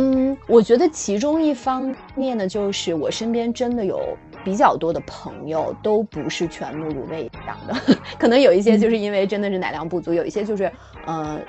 [0.00, 7.74] 嗯，我觉得其中一方面呢，就是我身边真的有比较多的朋友都不是全母乳喂养的，
[8.16, 10.70] 可能有一些就是因为真的是奶量不足，有一些就是，
[11.04, 11.40] 呃，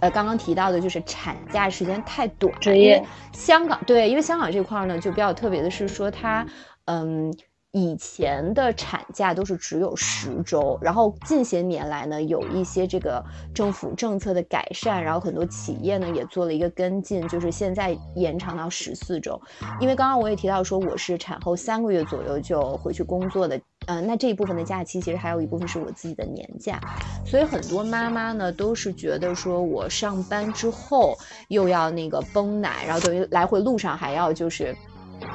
[0.00, 2.52] 呃，刚刚提到的就是产假时间太短。
[2.62, 6.46] 因为香港对，因为香港这块呢就比较特别的是说它，
[6.84, 7.34] 嗯。
[7.78, 19.40] 以前的产假都是只有十周，然后近些年来呢，有一些这个政府政策的改善，然后很多企业呢也做了一个跟进，就是现在延长到十四周。
[19.80, 26.80] 因为刚刚我也提到说，我是产后三个月左右就回去工作的，嗯，那这一部分的假期其实还有一部分是我自己的年假，
[27.24, 34.74] 所以很多妈妈呢都是觉得说我上班之后又要那个泵奶，然后等于来回路上还要就是。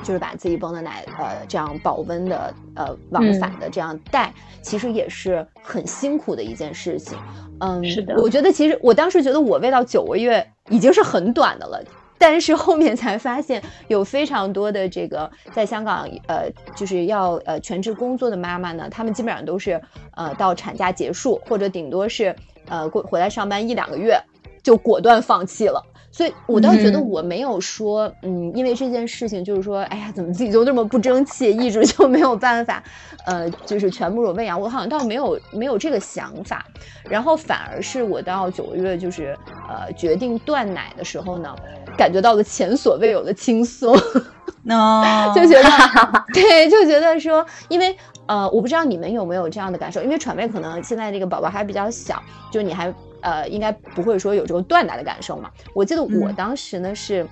[0.04, 7.17] 就是把自己泵的奶，呃，这样保温的，呃，往返的这样带，其实也是很辛苦的一件事情。
[7.60, 8.15] 嗯，是的。
[8.17, 11.82] 我觉得其实我当时觉得我喂到九个月已经是很短的了，
[12.17, 19.82] 但是后面才发现有非常多的这个在香港，呃，就是要呃全职工作的妈妈呢，她们基本上都是
[20.15, 22.36] 呃到产假结束或者顶多是
[22.67, 24.19] 呃过回来上班一两个月
[24.62, 25.82] 就果断放弃了。
[26.15, 32.84] 所以，我倒觉得我没有说，嗯，因为这件事情，就是说，哎呀，怎么自己就这么不争气，一直就没有办法，
[33.26, 36.63] 呃，就是全部乳喂养，我好像倒没有没有这个想法，
[37.10, 39.36] 然后反而是我到九个月，就是
[39.67, 41.56] 呃决定断奶的时候呢，
[41.97, 43.97] 感觉到了前所未有的轻松，
[44.62, 47.97] 那就觉得，对，就觉得说，因为
[48.28, 52.21] 呃，我不知道你们有没有这样的感受，因为喘妹可能现在这个宝宝还比较小，
[52.52, 52.93] 就你还。
[53.24, 55.50] 呃，应该不会说有这种断奶的感受嘛？
[55.74, 57.26] 我记得我当时呢是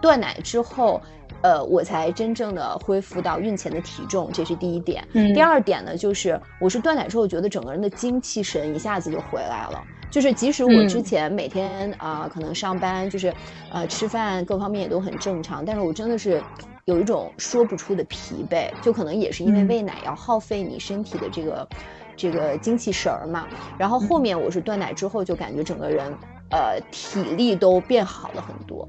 [0.00, 1.00] 断奶之后，
[1.42, 5.06] 呃，我才真正的恢复到孕前的体重，这是第一点。
[5.12, 5.34] 嗯。
[5.34, 9.84] 第二点呢，就是我是断奶之后，觉得整个人的精气神一下子就回来了。
[10.10, 13.30] 就是即使我之前每天啊，可能上班就是
[13.70, 16.42] 呃吃饭各方面也都很正常，但是我真的是
[16.86, 21.68] 有一种说不出的疲惫，就可能也是因为喂奶要耗费你身体的这个。
[22.18, 23.46] 这个精气神儿嘛，
[23.78, 26.12] 然后后面我是断奶之后，就感觉整个人，
[26.50, 28.86] 呃，体力都变好了很多。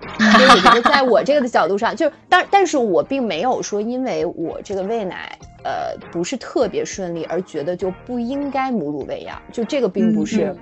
[0.18, 9.40] 所以我觉得，在我这个的角度上，就是但但是我并没有说，因为我这个喂奶，呃，不是特别顺利，而觉得就不应该母乳喂养。
[9.52, 10.56] 就这个并不是，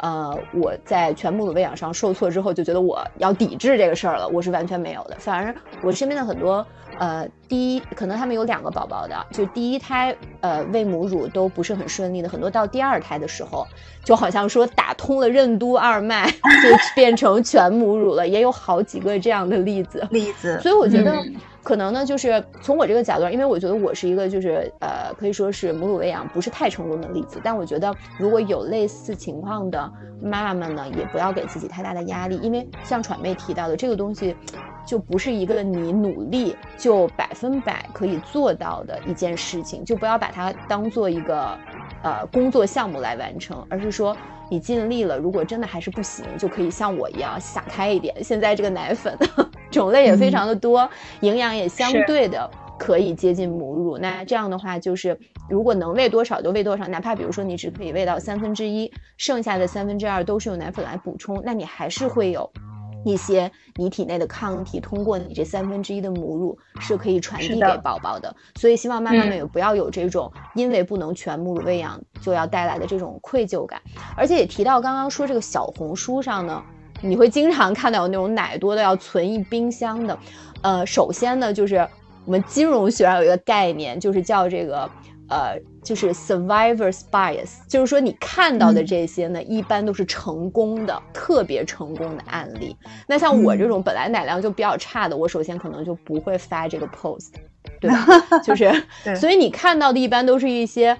[0.00, 4.26] 呃，我在全母乳喂养上受挫之后，就觉得我要抵制这个事儿了。
[4.28, 6.66] 我是完全没有的，反而我身边的很多。
[6.98, 13.66] 呃，第一，可能他们有两个宝宝的，就第一胎，呃，喂母乳都不是很顺利的，很多到第二胎的时候，
[14.04, 16.28] 就好像说打通了任督二脉，
[16.62, 20.06] 就变成全母乳了，也有好几个这样的例子。
[20.10, 20.58] 例子。
[20.60, 21.24] 所以我觉得，
[21.62, 29.92] 可能呢，就是从我这个角度，因为我觉得我是一个，就是呃，可以说是母乳喂养不是太成功的例子，但我觉得如果有类似情况的
[30.22, 34.36] 妈妈们呢，也不要给自己太大的压力，因为像喘妹提到的这个东西。
[34.86, 41.56] 就不是一个你努力就百分百可以做到的一件事情，就不要把它当做一个，
[42.02, 44.16] 呃，工作项目来完成，而是说
[44.50, 48.12] 你尽力了，如果真的还是不行，就可以像我一样想开一点。
[48.22, 49.16] 现在这个奶粉
[49.70, 53.96] 种类也非常的多，营养也相对的可以接近母乳。
[53.96, 55.16] 那这样的话，就是
[55.48, 62.50] 如果能喂多少就喂多少，哪怕比如说你只可以喂到三分之一，剩下的三分之二都是用奶粉来补充，那你还是会有。
[63.04, 73.80] 一些你体内的抗体通过你这三分之一的母乳是可以传递给宝宝的，所以希望妈妈们也不要有这种因为不能全母乳喂养就要带来的这种愧疚感。
[74.16, 76.62] 而且也提到刚刚说这个小红书上呢，
[77.00, 80.18] 你会经常看到有那种奶多的要存一冰箱的。
[80.62, 81.76] 呃，首先呢，就是
[82.26, 84.90] 我们金融学上有一个概念，就是叫这个。
[85.30, 92.76] 呃，就是 survivor's bias，就是说你看到的这些呢，一般都是成功的、特别成功的案例。
[93.06, 97.28] 那像我这种本来奶量就比较差的，我首先可能就不会发这个 post。
[97.78, 98.06] 对吧？
[98.42, 98.70] 就是，
[99.16, 100.96] 所以你看到的一般都是一些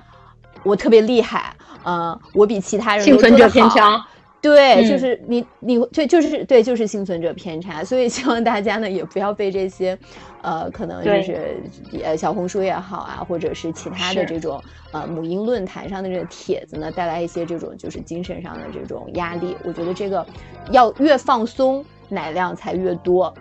[0.63, 4.07] 我特别厉害，嗯，我比其他人幸存者偏差。
[4.43, 9.99] 对，就是你，你对，就是对，就是幸存者偏差，所以希望大家呢也不要被这些，
[10.41, 11.61] 呃，可能就是
[12.03, 19.55] 呃小红书也好啊，或者是其他的这种呃母婴论坛上的这个帖子呢带来一些这种就是精神上的这种压力。
[19.63, 20.27] 我觉得这个
[20.71, 23.35] 要越放松，奶量才越多。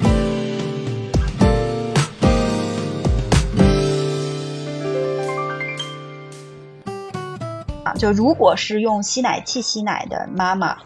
[7.97, 10.77] 就如果是用吸奶器吸奶的妈妈，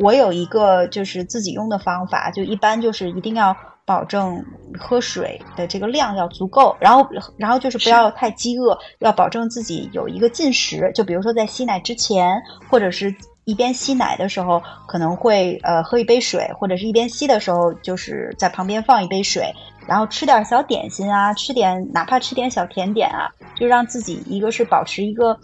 [0.00, 4.44] 我有一个就是自己用的方法，就一般就是一定要保证
[4.78, 10.90] 喝水的这个量要足够，然后然后就是不要太饥饿，要保证自己有一个进食。
[10.94, 19.52] 就比如说在吸奶之前，或者是一边吸奶的时候，可能会呃喝一杯水，或者是一边吸的时候，就是在旁边放一杯水，
[19.86, 25.36] 然后吃点小点心啊，吃点哪怕吃点小甜点啊，就让自己一个是保持一个。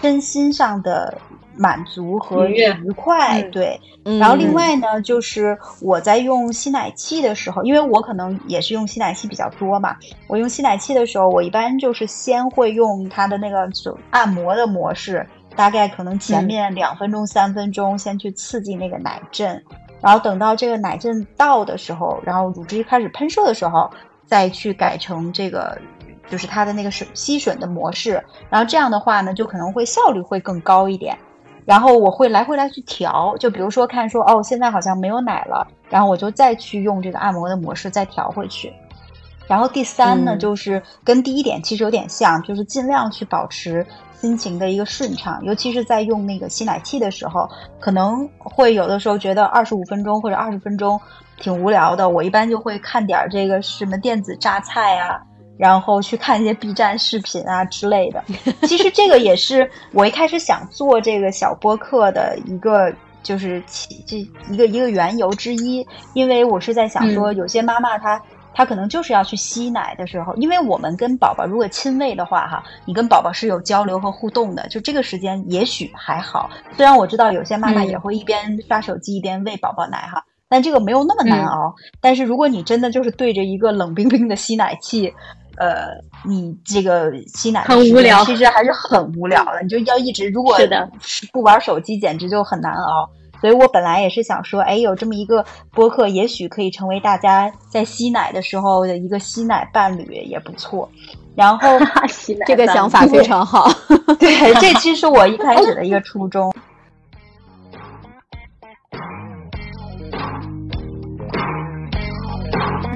[0.00, 1.16] 身心上的
[1.56, 3.80] 满足和愉快，对。
[4.20, 9.96] 然后另外呢，就是我在用吸奶器的时候，因为我可能也是用吸奶器比较多嘛。
[10.26, 19.62] 我用吸奶器的时候，我一般就是先会用它的那个就按摩的模式，大概可能前面两分钟、三分钟，先去刺激那个奶阵，
[20.02, 23.90] 然后等到这个奶阵到的时候，然后乳汁开始喷射的时候，
[24.26, 25.78] 再去改成这个。
[26.28, 31.16] 就是它的那个水吸吮的模式，然后这样的话呢，就可能会效率会更高一点。
[31.64, 38.70] 然后我会来回来去调，就比如说看说哦，现在好像没有奶了，然后我就再去用这个按摩的模式再调回去。
[39.46, 47.48] 然后第三呢，就是跟第一点其实有点像，就是尽量去保持心情的一个顺畅，尤其是在用那个吸奶器的时候，
[47.80, 51.00] 可能会有的时候觉得二十五分钟或者二十分钟
[51.38, 55.20] 挺无聊的，我一般就会看点这个什么电子榨菜啊。
[55.56, 58.24] 然后去看一些 B 站视频啊之类的，
[58.66, 64.18] 其实这个也是我一开始想做这个小播客的一个，就是起这
[64.52, 65.86] 一个一个缘由之一。
[66.12, 68.20] 因为我是在想说，有些妈妈她
[68.52, 76.50] 她可能就是要去吸奶的时候，因为我们跟宝宝如果亲喂的话，哈，你跟宝宝是有交流和互动的，就这个时间也许还好。
[76.76, 81.72] 虽然我知道有些妈妈也会一边刷手机一边喂宝宝奶哈，但这个没有那么难熬。
[82.00, 85.14] 但是如果你真的就是对着一个冷冰冰的吸奶器。
[85.56, 85.88] 呃，
[86.24, 89.60] 你这个吸奶很无聊，其实还是很无聊的。
[89.62, 90.56] 你就要一直，如果
[91.32, 93.08] 不玩手机，简直就很难熬。
[93.40, 100.88] 所以我本来也是想说，哎，有这么一个播客，也许可以成为大家在吸奶的时候的一个吸奶伴侣，也不错。
[101.34, 101.68] 然后，
[102.46, 103.68] 这个想法非常好。
[104.18, 106.54] 对，这其实我一开始的一个初衷。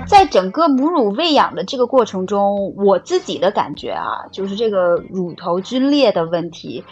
[0.09, 6.83] 在整个母乳喂养的这个过程中，我自己的感觉啊，就是这个乳头皲裂的问题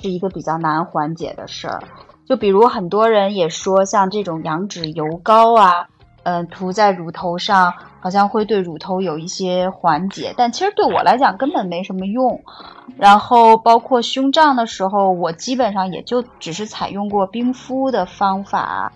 [0.00, 1.82] 是一个比较难缓解的事儿。
[2.26, 5.88] 就比如很多人也说，像这种羊脂油膏啊，
[6.22, 12.40] 嗯，涂在乳头上，好像会对乳头有一些缓解，但其实对我来讲根本没什么用。
[12.96, 18.92] 然后包括胸胀的时候，我基本上也就只是采用过冰敷的方法。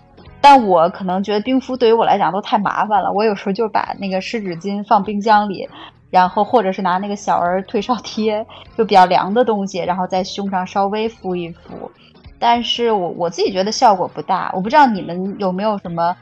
[0.49, 3.11] 但我可能觉得冰敷对于我来讲都太麻烦了。
[3.11, 5.67] 我有时候就把那个湿纸巾放冰箱里，
[6.09, 8.45] 然后或者是拿那个小儿退烧贴，
[8.77, 11.91] 就比较凉的东西，然后在胸上稍微敷一敷。
[12.39, 14.49] 但是我我自己觉得效果不大。
[14.55, 16.15] 我不知道你们有没有什么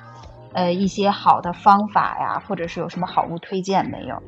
[0.54, 4.20] 呃一些好的方法呀，或者是有什么好物推荐没有？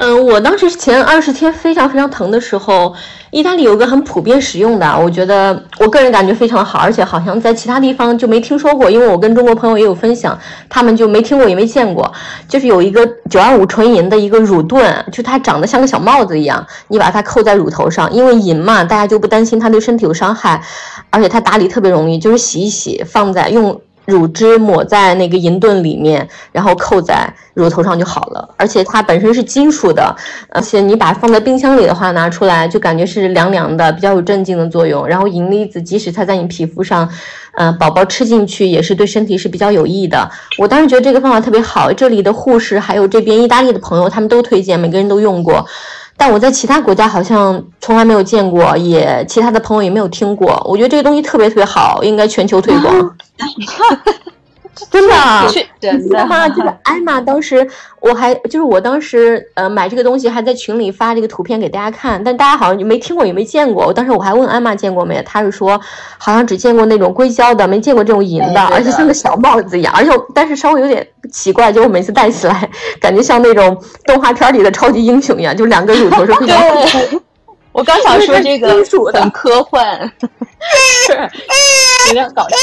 [0.00, 2.94] 嗯，我当时前二十天非常非常疼的时候。
[3.30, 12.10] 意大利有个很普遍使用的，我觉得我个人感觉非常好，而且好像在其他地方就没听说过，因为我跟中国朋友也有分享，他们就没听过也没见过。
[12.48, 20.62] 就是有一个九二五纯银的一个乳盾，就它长得像个小帽子一样，你把它扣在乳头上，因为银嘛，大家就不担心它对身体有伤害，
[21.10, 23.78] 而且它打理特别容易，就是洗一洗，放在用。
[24.08, 28.48] 乳汁抹在那个银盾里面，然后扣在乳头上就好了。
[28.56, 30.16] 而且它本身是金属的，
[30.48, 35.06] 而且你把它放在冰箱里的话，拿出来就感觉是凉凉的，比较有镇静的作用。
[35.06, 37.06] 然后银离子即使它在你皮肤上，
[37.58, 40.26] 嗯，宝宝吃进去也是对身体是比较有益的。
[40.56, 45.66] 我当时觉得这个方法特别好，这里的护士还有这边意大利的朋友他们都推荐，每个人都用过。
[46.18, 50.60] 但我在其他国家好像从来没有见过，也其他的朋友也没有听过。
[50.68, 53.16] 我觉得这个东西特别特别好，应该全球推广。
[54.90, 55.14] 真的，
[55.80, 56.48] 真的吗？
[56.48, 57.66] 这个 艾玛当时，
[58.00, 63.86] 我还就是我当时呃买这个东西，还在群里发这个图片给大家看，但大家好像就没听过也没见过。
[63.86, 65.80] 我当时我还问艾玛见过没，她是说
[66.18, 72.68] 好像只见过那种硅胶的，没见过这种银的， 而且像个小帽子一样，而且但是稍微有点奇怪，就我每次戴起来，
[73.00, 77.20] 感觉像那种动画片里的超级英雄一样，就两个乳头是非常。
[77.72, 78.68] 我刚想说这个
[79.12, 80.00] 很科幻，
[81.06, 81.12] 是。
[82.08, 82.56] 有点搞笑。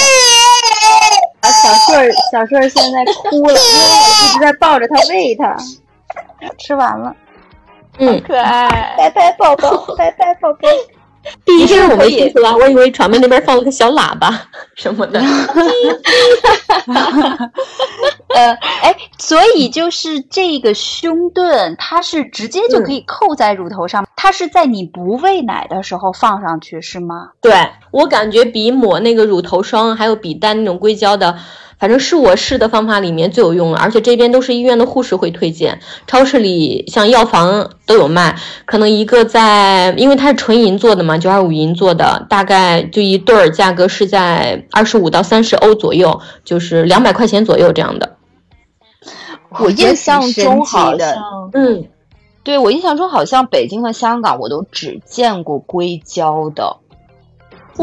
[1.41, 5.55] 啊，小顺儿，小顺儿现在哭了，因为我一直在抱着他喂他，
[6.57, 7.15] 吃完了，
[7.99, 10.67] 嗯，可爱，拜拜宝宝，拜拜宝宝。
[11.43, 14.41] 第一天我没听出来，我以为床边那边放了个小喇叭
[14.75, 15.19] 什么的。
[18.35, 18.51] 呃，
[18.81, 27.29] 哎，所以就是这个胸盾，它是直接就可以扣在乳头上，它是在你不喂奶的时候放上去是吗？
[27.41, 27.53] 对
[27.91, 31.37] 我感觉比抹那个乳头霜，还有比戴那种硅胶的。
[31.85, 35.77] 反正是我试的方法里面最有用了，而且这边都是医院的护士会推荐，
[36.07, 38.35] 超市里像药房都有卖。
[38.65, 48.15] 可能一个在，因为它是纯银做的嘛，九二五银做的，大概就一对儿价格是在二十五到三十欧左右，就是两百块钱左右这样的。
[49.59, 51.85] 我印象中好像，嗯，
[52.41, 56.77] 对我印象中好像北京和香港我都只见过硅胶的。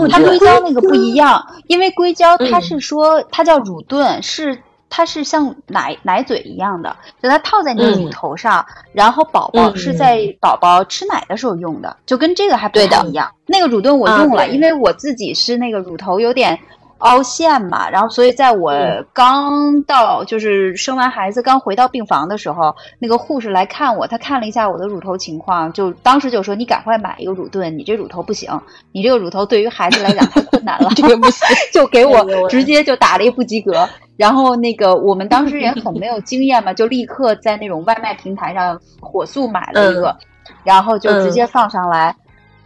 [0.08, 13.30] 它硅胶那个不一样，因为硅胶它是说它叫乳盾，是它是像奶奶嘴一样的，就它套在你的乳头上，然后宝宝是在宝宝吃奶的时候用的，就跟这个还不太一样。
[13.46, 16.58] 那个乳盾我用了，因为我自己是那个乳头有点。
[17.02, 18.72] 凹陷嘛，然后所以在我
[19.12, 28.48] 刚到就是生完孩子刚回到病房的时候，那个护士来看我，她看了一下我的乳头情况，就当时就说你赶快买一个乳盾，你这乳头不行，
[28.92, 33.88] 你这个乳头对于孩子来讲太困难了， 这个不行，就给我直接就打了一个不及格。
[34.16, 40.16] 然后那个我们当时也很没有经验嘛，就立刻在那种外卖平台上火速买了一个，
[40.62, 42.14] 然后就直接放上来。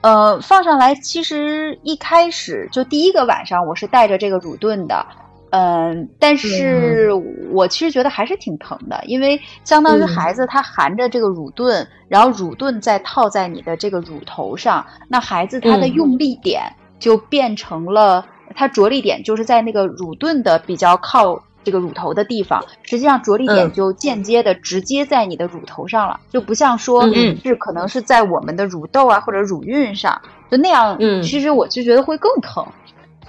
[0.07, 5.05] 呃，放上来，其实一开始就第一个晚上，我是带着这个乳盾的，
[5.51, 7.11] 嗯，但是
[7.51, 21.43] 我其实觉得还是挺疼的，因为相当于孩子他含着这个乳盾，然后乳盾再套在你的这个乳头上，那孩子他的用力点就变成了，他着力点就是在那个乳盾的比较靠。
[21.67, 27.03] 这个乳头的地方，实际上着力点就间接的直接在你的乳头上了，就不像说
[27.43, 32.64] 是可能是在我们的乳窦啊或者乳晕上，就那样，其实我就觉得会更疼。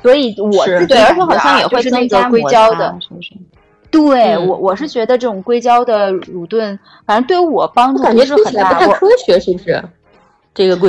[0.03, 3.31] 所以我自己而且好像也会增加硅胶的，是不是？
[3.89, 6.77] 对我我是觉得这种硅胶的乳盾，
[7.07, 8.75] 反正对我帮助感觉是很大。
[8.75, 9.83] 不太科学，是不是？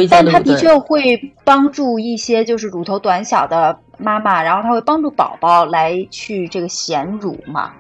[0.09, 7.73] 但它的确会帮助一些就是乳头短小的妈妈，然后它会帮助宝宝来去这个衔乳嘛。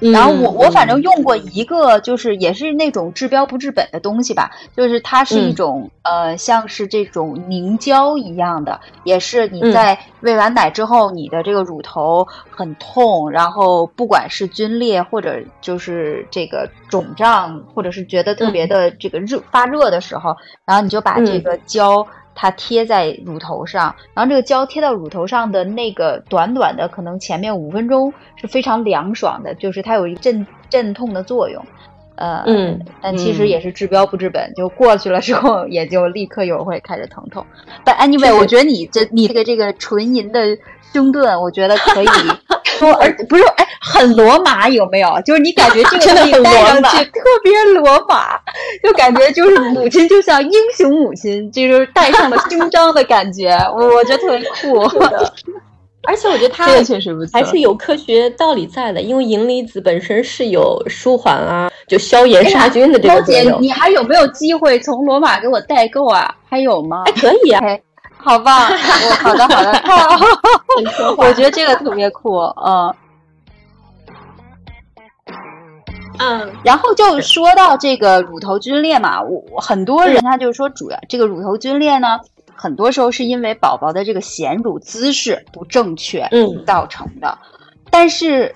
[0.00, 20.34] 然后我我反正用过一个，就是也是那种治标不治本的东西吧，就是它是一种呃像是这种凝胶一样的，也是你在喂完奶之后，你的这个乳头很痛，然后不管是皲裂或者就是这个肿胀，或者是觉得特别的这个热发热的时候，
[20.64, 22.06] 然后你就把这个胶。
[22.34, 31.64] 它贴在乳头上，然后这个胶贴到乳头上的那个短短的，可能前面五分钟是非常凉爽的，就是它有一镇镇痛的作用，
[32.14, 37.44] 呃，嗯，但其实也是治标不治本，就过去了之后也就立刻又会开始疼痛。
[37.84, 40.56] 但 anyway，我觉得你这你这个这个纯银的
[40.92, 42.06] 胸盾，我觉得可以。
[42.80, 45.20] 说，而不是，哎，很罗马有没有？
[45.24, 48.38] 就是你感觉这个真的很戴上去特别罗马，
[48.82, 54.82] 就感觉就是 母亲就像英雄母亲，就是戴上了胸章的感觉，我我觉得特别酷。
[56.04, 63.52] 而且我觉得它确实不错，还是有科学道理在的，因为银离子本身是有舒缓啊，就消炎杀菌的这个作用。
[63.52, 66.34] 姐，你还有没有机会从罗马给我代购啊？
[66.48, 67.02] 还有吗？
[67.04, 67.60] 哎，可以啊。
[68.22, 68.70] 好棒！
[68.70, 69.72] 我好的，好的，
[71.16, 72.94] 我觉得这个特别酷，嗯，
[76.18, 76.52] 嗯。
[76.62, 82.20] 然后就说到这个乳头皲裂嘛，我很多人他就是说，主要这个乳头皲裂呢，
[82.54, 87.38] 很多时候是因为宝宝的这个衔乳姿势不正确，嗯，造成的。
[87.90, 88.54] 但是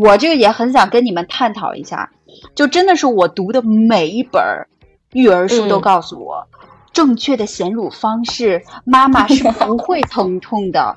[0.00, 2.10] 我这个也很想跟你们探讨一下，
[2.54, 4.42] 就真的是我读的每一本
[5.12, 6.46] 育儿书都告诉我。
[6.96, 10.96] 正确的衔乳方式，妈妈是 不会疼痛的。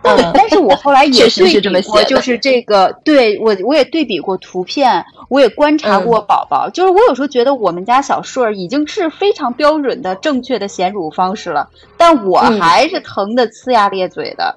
[0.00, 14.56] 嗯， 但是我后来也对比过，就是这个，对我我也对比过图片，我也观察过宝宝，就是我有时候觉得我们家小顺儿已经是非常标准的正确的衔乳方式了，但我还是疼的呲牙咧嘴的。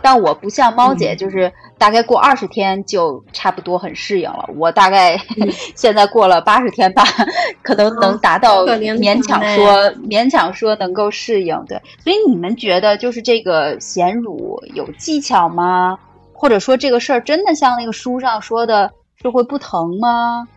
[0.00, 4.48] 但我不像猫姐，就是大概过二十天就差不多很适应了。
[4.56, 5.18] 我大概
[5.76, 7.04] 现在过了八十天吧，
[7.62, 11.62] 可能能达到勉强说勉强说能够适应。
[11.68, 15.98] 对，所以你们觉得就是这个衔乳有技巧吗？
[16.32, 20.48] 或者说这个事儿真的像那个书上说的是会不疼吗？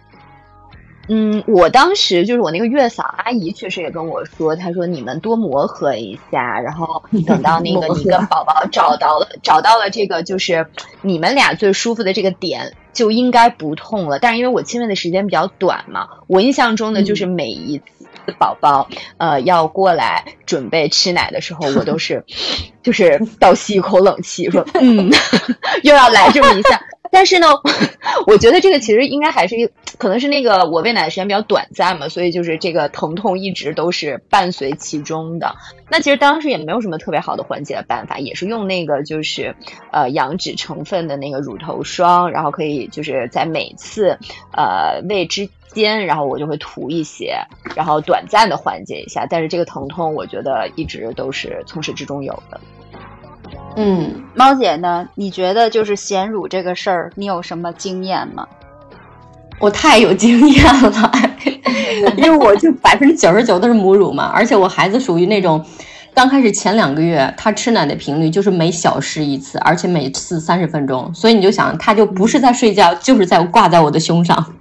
[1.07, 10.67] 嗯，我当时就是我那个月嫂阿姨，确实也跟我说，她说你们多磨合一下，然后等到那个 你跟宝宝找到了找到了这个就是
[11.01, 14.19] 你们俩最舒服的这个点，就应该不痛了。
[14.19, 22.25] 但是因为我亲喂的时间比较短嘛，我印象中的，就是每一次宝宝呃要过来准备吃奶的时候，我都是
[22.81, 25.11] 就是倒吸一口冷气，说 嗯，
[25.83, 26.81] 又要来这么一下。
[27.15, 27.47] 但是呢，
[28.27, 29.55] 我觉得这个其实应该还是，
[29.97, 35.55] 可能是那个我喂奶的时间比较短暂嘛，所以就是这个疼痛一直都是伴随其中的。
[35.89, 39.55] 那其实当时也没有什么特别好的缓解的办法，也是用那个就是
[39.93, 44.19] 呃羊脂成分的那个乳头霜，然后可以就是在每次
[44.51, 47.39] 呃喂之间，然后我就会涂一些，
[47.77, 49.25] 然后短暂的缓解一下。
[49.25, 52.59] 但是这个疼痛，我觉得一直都是从始至终有的。
[53.77, 55.07] 嗯，猫姐呢？
[55.15, 58.47] 你觉得就是鲜乳这个事儿，你有什么经验吗？
[59.59, 61.11] 我太有经验了，
[62.17, 65.65] 因为我就百分之九十九都是母乳嘛，而且我孩子属于那种
[66.13, 74.53] 刚开始前两个月他吃奶的频率就是每小时一次，而且每次三十分钟，所以你就想他就不是在睡觉，就是在挂在我的胸上，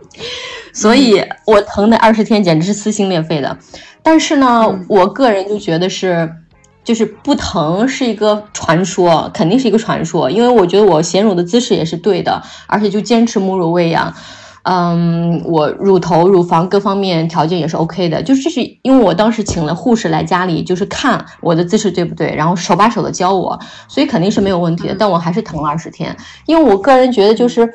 [0.72, 3.56] 所以我疼的二十天简直是撕心裂肺的。
[4.02, 6.32] 但是呢，我个人就觉得是。
[6.84, 14.12] 就是不疼是一个传说，肯定是一个传说，因为我觉得我衔乳的姿势也是对的，而且就坚持母乳喂养，
[14.64, 23.58] 嗯，我乳头、乳房各方面条件也是 OK 的，就是是因为我当时请了护士来家里，就是看我的姿势对不对，然后手把手的教我，
[23.88, 26.16] 所以肯定是没有问题的，但我还是疼了二十天，
[26.46, 27.72] 因为我个人觉得就是。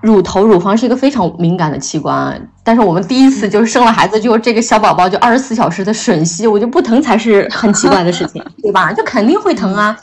[0.00, 8.92] 乳头、乳房是一个非常敏感的器官，但是我们第一次就是生了孩子，就这个小宝宝就二十四小时的吮吸，我就不疼才是很奇怪的事情， 对吧？
[8.92, 9.96] 就肯定会疼啊。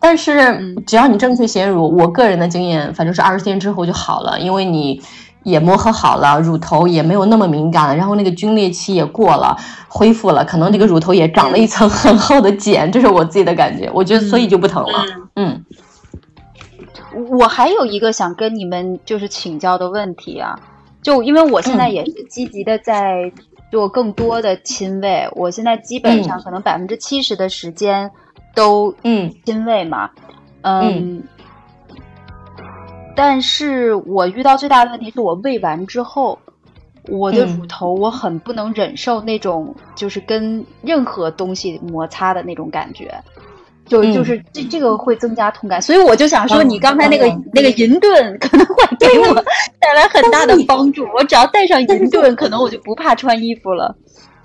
[0.00, 5.02] 但是只要你正确衔乳，我个人的经验，反正是二十天之后就好了，因为你
[5.42, 9.56] 也磨合好了，乳头也没有那么敏感了，然后那个皲裂期也过了，
[9.88, 13.90] 恢复了，可能这个乳头也长了一层很厚的茧，这是我自己的感觉。
[13.92, 15.04] 我觉得所以就不疼了，
[15.36, 15.64] 嗯。
[17.30, 20.58] 我还有一个想跟你们就是请教的问题啊，
[21.02, 23.30] 就因为我现在也是积极的在
[23.70, 28.10] 做更多的亲喂，我现在基本上可能百分之七十的时间
[28.54, 29.34] 都嗯。
[29.44, 30.10] 亲喂嘛，
[30.62, 31.22] 嗯，
[33.14, 36.38] 但是我遇到最大的问题是我喂完之后，
[37.08, 43.14] 我的乳头我很不能忍受那种就是跟任何东西摩擦的那种感觉。
[43.88, 49.34] 就就是这这个会增加痛感，所以我就想说，你刚才那个那个银盾可能会给我
[49.80, 51.06] 带来很大的帮助。
[51.16, 53.96] 我只要带上银盾，可能我就不怕穿衣服了。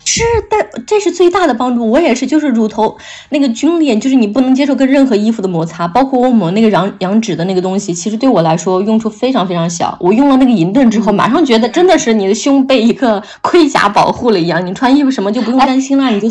[0.05, 1.89] 是，但这是最大的帮助。
[1.89, 2.97] 我也是，就是乳头
[3.29, 9.97] 那个皲裂，就是你不能接受跟任何衣服的摩擦，包括我抹那个羊羊脂的那个东西，其实对我来说用处非常非常小。
[10.01, 16.27] 我用了那个银盾之后，马上觉得真的是你的胸被一个盔甲保护了一样，你穿衣服什么就不用担心了，你就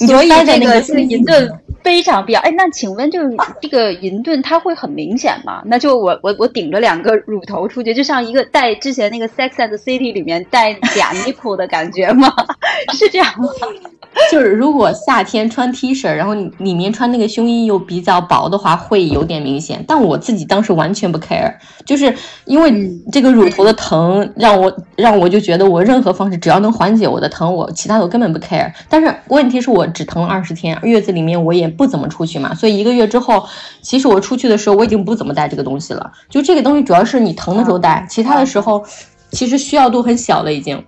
[0.00, 1.48] 你就待在那个银盾。
[1.82, 2.40] 非常必要。
[2.40, 5.62] 哎，那请问，就是这个银盾，它会很明显吗？
[5.66, 12.32] 那就我我我顶着两个乳头出去，就像一个带之前那个《Sex and City》里面带假 nipple 的感觉吗？
[12.94, 13.48] 是这样吗？
[14.30, 19.82] 就是如果夏天穿 T 恤，然后里面穿那个胸衣又比较薄的话，会有点明显。
[19.88, 21.54] 但我自己当时完全不 care，
[21.86, 22.14] 就是
[22.44, 22.70] 因为
[23.10, 28.70] 这个乳头的疼，让我让我就觉得我任何方式只要能缓解我的疼，我其他的我根本不 care。
[28.90, 33.46] 但是问题是我只疼了二十天，月子里面我也不怎么出去嘛，所以一个月之后，
[33.80, 36.12] 其实我出去的时候我已经不怎么带这个东西了。
[36.28, 38.84] 就这个东西主要是你疼的时候带，其他的时候
[39.30, 40.84] 其实需要度很小了已经。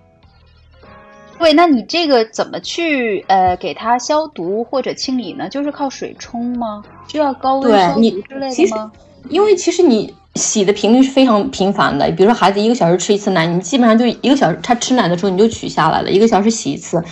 [1.37, 5.49] 对，那你这个怎么去呃给它消毒或者清理呢？
[5.49, 6.83] 就是靠水冲吗？
[7.09, 8.93] 需要高温消毒之类的吗？
[9.29, 17.03] 因为其实你洗的频率是非常频繁的，比如说孩子一个小时吃一次奶，你基本上就一个小时他吃奶的时候你就取下来了，一个小时洗一次。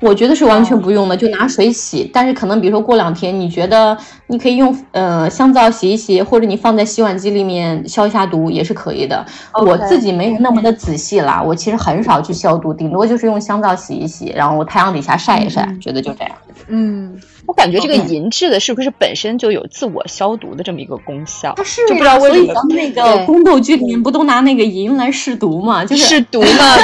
[0.00, 2.08] 我觉得是完全不用的，就拿水洗。
[2.12, 3.96] 但是可能比如说过两天，你觉得
[4.28, 9.24] 你可以用呃香皂洗一洗，或者你放在洗碗机里面消一下毒也是可以的。
[9.52, 16.32] 我自己没有那么的仔细啦，我其实很少去消毒，顶多就是用香皂洗一洗，然后太阳底下晒一晒，觉得就这样。
[16.68, 17.16] 嗯。
[17.48, 21.54] 我感觉这个银质的是不是本身就有自我消毒的这么一个功效？
[21.56, 25.82] 它是呀，所以咱们那个宫斗剧里面不都拿那个银来试毒吗？
[25.82, 26.76] 就是试毒嘛，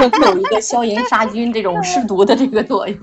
[0.00, 2.98] 对， 有一个消炎杀菌这种试毒的这个作用。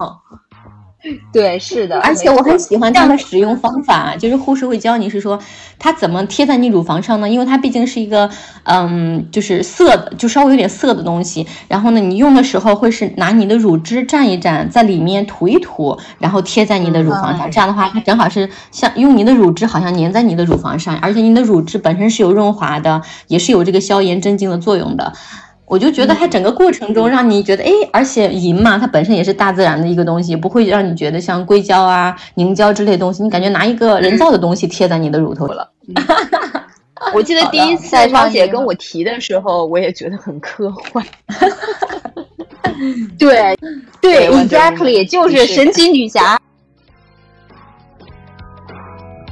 [1.32, 5.40] 对，是的，而且我很喜欢它的使用方法，就是护士会教你是说
[5.78, 7.30] 它怎么贴在你乳房上呢？
[7.30, 8.30] 因为它毕竟是一个
[8.64, 11.48] 嗯，就是涩的，就稍微有点涩的东西。
[11.70, 17.50] 然后呢，你用的时候会是拿你的乳汁蘸一蘸，在里面涂一涂，然后贴在你的乳房上。
[17.50, 25.14] 这样的话，它正好是像用你的乳汁好像粘在你的乳房上，而且你的乳汁本身是有润滑的，也是有这个消炎镇静的作用的。
[25.70, 35.72] 我就觉得它整个过程中让你觉得，哎，而且银嘛，它本身也是大自然的一个东西，不会让你觉得像硅胶啊、凝胶之类东西，你感觉拿一个人造的东西贴在你的乳头了。
[37.14, 41.06] 我记得第一次芳姐跟我提的时候，我也觉得很科幻。
[43.20, 43.56] 对
[44.02, 46.40] 对，exactly，就是神奇女侠。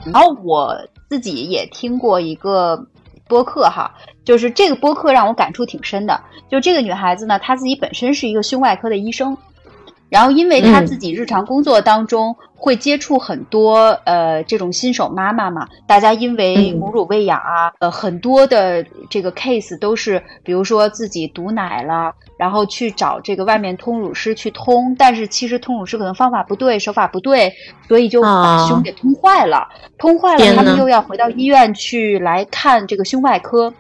[0.06, 0.78] 然后我
[1.10, 2.86] 自己也听过一个
[3.28, 3.92] 播客哈。
[4.28, 6.20] 就是这个播客让我感触挺深的。
[6.50, 9.38] 就这个女孩子呢，她自己本身是一个胸外科的医生，
[10.10, 27.54] 然后因为她自己日常工作当中会接触很多呃这种新手妈妈嘛，大家因为母乳喂养啊，呃很多的这个 case 都是，比如说自己堵奶了，然后去找这个外面通乳师去通，但是其实通乳师可能方法不对，手法不对，
[27.88, 33.74] 所以就把胸给通坏了，通坏了，他们又要回到医院去来看这个胸外科。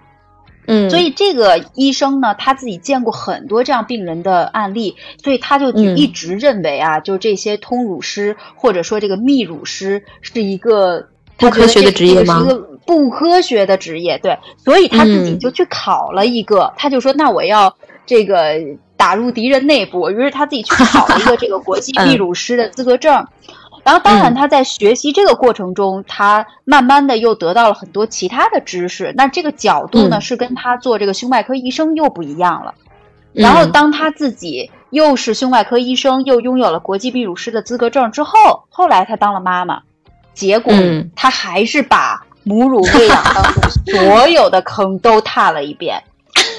[0.67, 11.07] 嗯，所以这个医生呢，他自己见过很多这样病人的案例，所以他就一直认为啊，就这些通乳师或者说这个泌乳师是一个
[11.37, 12.39] 不科学的职业吗？
[12.39, 12.55] 是一个
[12.85, 18.59] 不科学的职业，对，所以他自己就去考了一个，他就说那我要这个
[18.97, 23.25] 打入敌人内部，于是他自己去考了一个这个国际 泌乳师的资格证。
[23.87, 29.13] 然后，当然，他在学习这个过程中，他慢慢的又得到了很多其他的知识。
[29.15, 32.73] 那这个角度呢，是跟他做这个胸外科医生又不一样了。
[33.31, 39.79] 然后，当他自己又是胸外科医生，又拥有了国际泌乳师的资格证之后，后来他当了妈妈，
[40.33, 40.73] 结果
[41.15, 46.03] 他还是把母乳喂养当中所有的坑都踏了一遍。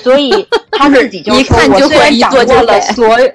[0.03, 3.31] 所以他自己就 说：“我虽然掌握了所有。”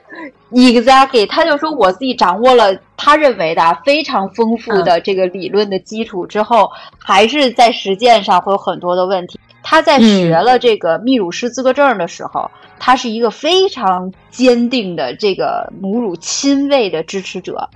[0.54, 9.40] Exactly，他就说我自己掌握了他认为的非常丰富的这个理论的基础之后，还是在实践上会有很多的问题。
[9.64, 17.68] 他在学了这个泌乳师资格证的时候，他是一个非常坚定的这个母乳亲喂的支持者，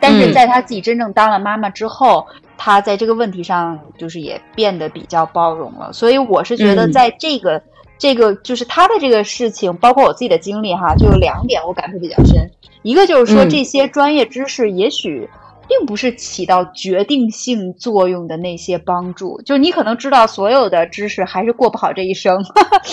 [0.00, 5.92] 但是在他自己真正当了妈妈之后，他在这个问题上就是也变得比较包容了。
[5.92, 7.62] 所以我是觉得在这个。
[7.98, 12.50] 这个就是他的这个事情，包括我自己的经历哈，就有两点我感触比较深。
[12.82, 15.28] 一个就是说，这些专业知识也许
[15.66, 22.44] 并不是起到决定性作用的那些帮助，就你可能知道所有的知识，还是过不好这一生。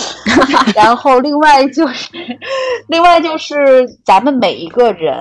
[0.74, 2.08] 然后，另外就是，
[2.88, 5.18] 另外就是咱们每一个人。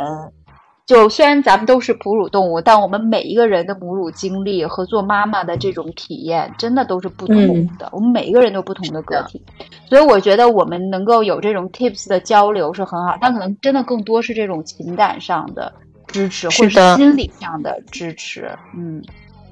[0.91, 7.36] 就虽然咱们都是哺乳动物，但我们每一个人的母乳经历和做妈妈的这种体验，真的都是不同
[7.78, 7.88] 的。
[7.93, 9.41] 我们每一个人都不同的个体，
[9.88, 13.16] 所以我觉得我们能够有这种 tips 的交流是很好。
[13.20, 15.72] 但可能真的更多是这种情感上的
[16.09, 18.51] 支持，或者心理上的支持。
[18.76, 19.01] 嗯，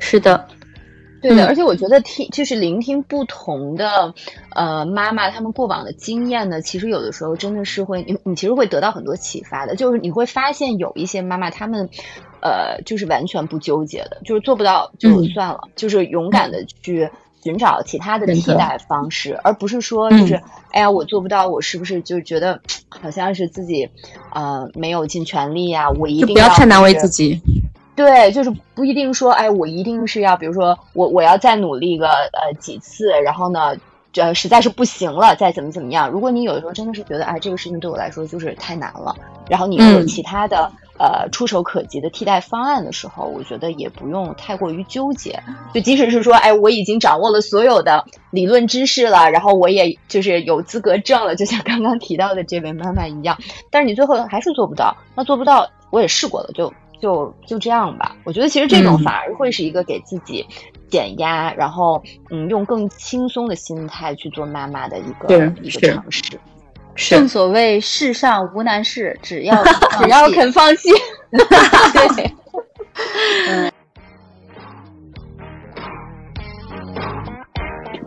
[0.01, 0.45] 是的。
[1.21, 4.15] 对的，而且我觉得听就是聆听不同的
[4.55, 9.75] 呃妈妈她们过往的经验呢，其实有的时候真的是会你你其实会得到很多启发的。
[9.77, 11.89] 就是你会发现有一些妈妈她们
[12.41, 17.11] 呃就是完全不纠结的，就是做不到就算了，就是勇敢的去
[17.43, 20.41] 寻找其他的替代方式，而不是说就是
[20.71, 23.89] 哎呀我做不到，我是不是就觉得好像是自己
[24.33, 25.91] 呃没有尽全力呀？
[25.91, 27.41] 我一定不要太难为自己。
[27.99, 33.75] 对，就是不一定说，哎，我一定是要，比如说，我我要再努力个呃几次，然后呢，
[34.13, 36.09] 这实在是不行了，再怎么怎么样。
[36.09, 39.17] 如果你有的时候真的是觉得，哎，这个事情对我来说就是太难了，
[39.51, 45.43] 然后你有其他的呃触手可及的替代方案的时候，我觉得也不用太过于纠结。
[45.75, 53.37] 就即使是说，哎，我已经掌握了所有的理论知识了，然后我也就是有资格证了，就像刚刚提到的这位妈妈一样，
[53.73, 56.73] 但是你最后还是做不到，那做不到，我也试过了，就。
[57.01, 60.45] 就就这样吧，我觉得其实这种反而会是一个给自己
[60.89, 66.23] 减压，然后嗯，用更轻松的心态去做妈妈的一个一个尝试。
[66.97, 69.63] 正所谓世上无难事，只要
[70.03, 70.89] 只要肯放弃。
[72.17, 72.35] 对。
[73.49, 73.73] 嗯。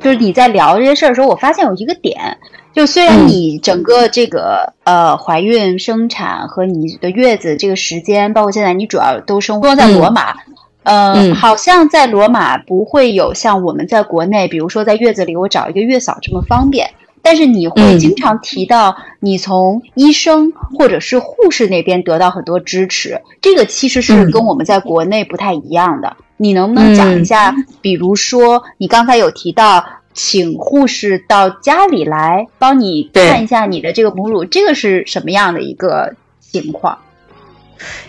[0.02, 2.38] 就是你在聊这些事儿的时候，我发现有一个点。
[2.74, 10.36] 就虽然你整个这个呃怀孕生产和你的月子这个时间，包括现在你主要都生活在罗马，
[10.84, 16.90] 呃，好像在罗马不会有像我们在国内，比如说在月子里我找一个月嫂这么方便。
[17.22, 26.18] 但是你会嗯经常提到你从医生或者是护士那边得到很多支持，这个其实是嗯跟我们在国内不太一样的。
[26.38, 36.98] 你能不能讲一下，比如说你刚才有提到请护士到家里来帮你看一下你的这个母乳，这个是什么样的一个情况？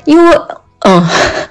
[0.04, 0.36] 因为
[0.84, 1.06] 嗯，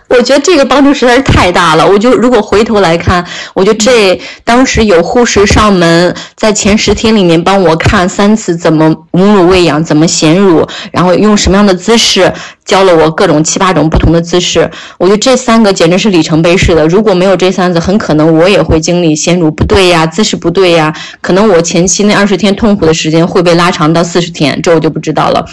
[0.10, 1.88] 我觉得这个帮助实在是太大了。
[1.88, 12.34] 我就如果回头来看，我觉得这当时有护士上门，在前十天里面帮我看三次怎么母乳喂养，怎么衔乳，然后用什么样的姿势，
[12.64, 14.70] 教了我各种七八种不同的姿势。
[14.98, 16.88] 我觉得这三个简直是里程碑式的。
[16.88, 25.46] 如果没有这三个，很可能我也会经历先乳不对呀，姿势不对呀，可能我前期那二十天痛苦的时间会被拉长到四十天，这我就不知道了。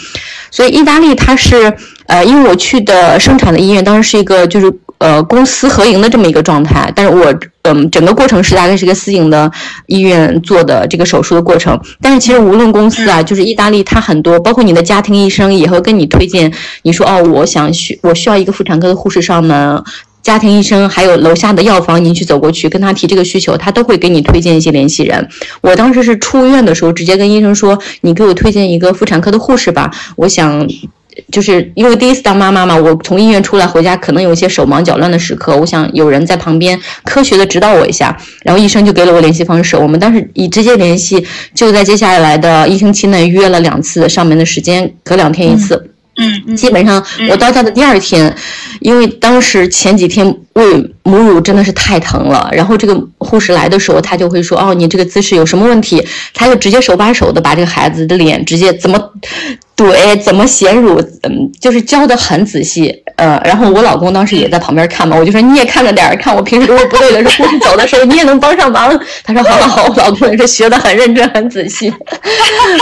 [0.51, 1.73] 所以意大利它是
[2.07, 7.33] 呃，因为我去的生产的医院当时是一个就是呃公私合营的这么一个状态，但是我
[7.63, 9.51] 嗯整个过程是大概是一个私营的
[9.87, 11.79] 医院做的这个手术的过程。
[12.01, 19.83] 但是其实无论公司啊，就是意大利它很多，包括你的家庭医生也会跟你推荐，你说哦，我想需我需要一个妇产科的护士上门。
[20.21, 25.29] 家庭医生还有楼下的药房，您去走过去跟他提这个需求，他都会给你推荐一些联系人。
[25.61, 30.67] 我当时是出院的时候，直接跟医生说：“你给我推荐一个妇产科的护士吧，我想。”
[31.31, 38.15] 就是因为第一次当妈妈嘛，我从医院出来回家，可能有一些手忙脚乱的时刻，我想有人在旁边科学的指导我一下。
[38.43, 45.75] 然后医生就给了我联系方式，我们当时以直接联系，就在接下来的一星期内约了两次上门的时间，隔两天一次。
[46.21, 48.35] 嗯基本上我到家的第二天，
[48.81, 56.05] 因为当时前几天喂母乳真的是太疼了，然后这个护士来的时候，他就会说：“哦，你这个姿势有什么问题？”
[56.35, 59.01] 他就直接手把手的把这个孩子的脸直接怎么
[59.79, 62.93] 怼，怎么显乳，嗯，就是教的很仔细。
[63.15, 68.99] 呃，然后我老公当时也在旁边看嘛，我就说你也看着点儿，看我平时如果不对的时候， 走的时候你也能帮上忙。
[69.23, 71.93] 他说好好好，我老公也是学的很认真很仔细。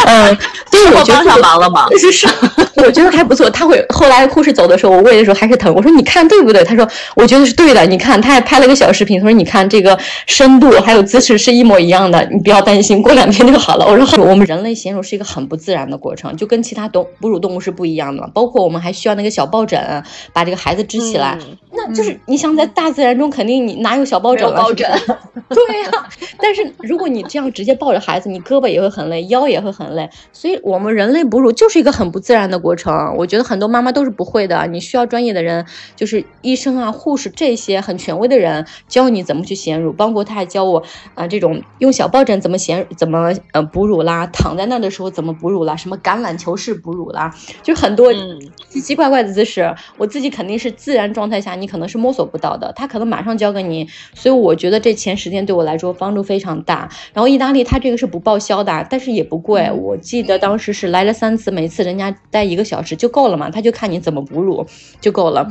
[0.06, 0.36] 嗯，
[0.72, 1.88] 所以我觉得帮上忙了吗？
[2.00, 2.28] 是是，
[2.76, 3.50] 我觉得还不错。
[3.50, 5.74] 他会后来护士走的时候，我喂的时候还是疼。
[5.74, 6.64] 我说你看对不对？
[6.64, 7.86] 他说我觉得是对的。
[7.86, 13.86] 你看，他还拍了个小视频，他说你看这个深度还有姿势是一模一样的，你不要担心，过两天就好了。
[13.86, 14.08] 我说。
[14.28, 18.30] 我们人类衔乳是一个很不自然的过程，就跟其他动哺乳动物是不一样的。
[18.34, 24.56] 包括我们还需要那个小抱枕把这个孩子支起来，嗯那就是你想在大自然中肯定你哪有小抱枕了？
[24.56, 24.90] 抱 枕
[25.50, 25.92] 对呀、
[26.40, 30.10] 但是如果你这样直接抱着孩子，你胳膊也会很累，腰也会很累。
[30.34, 33.16] 所以我们人类哺乳就是一个很不自然的过程。
[33.18, 35.66] 我觉得很多妈妈都是不会的，你需要专业的人，
[35.96, 39.94] 就是医生啊、护士这些很权威的人教你怎么去衔乳。
[39.94, 40.84] 包括他还教我
[41.14, 49.76] 啊、这种用小抱枕怎么衔、怎么呃哺乳啦，躺在那的时候怎么哺乳啦，什么橄榄球式哺乳啦，就很多嗯奇奇怪怪的姿势。
[49.98, 53.88] 我自己肯定是自然状态下，你可能是摸索不到的，他可能马上教给你。
[54.14, 56.90] 所以我觉得这前十天对我来说帮助非常大。
[57.14, 59.72] 然后意大利它这个是不报销的，但是也不贵。
[59.72, 64.66] 我记得当时是来了三次，每次人家待一个小时就够了嘛，他就看你怎么哺乳
[65.02, 65.48] 就够了。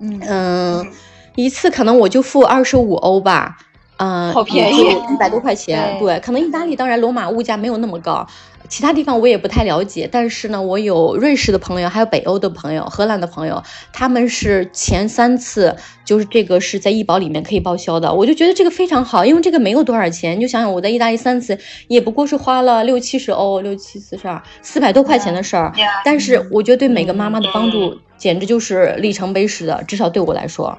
[0.00, 0.86] 嗯嗯，
[1.34, 3.56] 一次可能我就付二十五欧吧。
[3.96, 4.78] 嗯，好便宜
[5.12, 5.96] 一百多块钱。
[5.98, 8.24] 对对，可能意大利当然罗马物价没有那么高，
[8.68, 10.08] 其他地方我也不太了解。
[10.10, 13.62] 但是呢，我有瑞士的朋友，还有北欧的朋友、荷兰的朋友，
[13.92, 20.36] 他们是前三次就是这个是在医保里面可以报销的，我就觉得这个非常好，因为这个没有多少钱。
[20.36, 21.58] 你就想想我在意大利三次，
[21.88, 25.72] 也不过是花了六七十欧，六七四十二，四百多块钱的事儿。
[26.04, 30.78] 但是我觉得对每个妈妈的帮助简直就是里程碑式的，至少对我来说。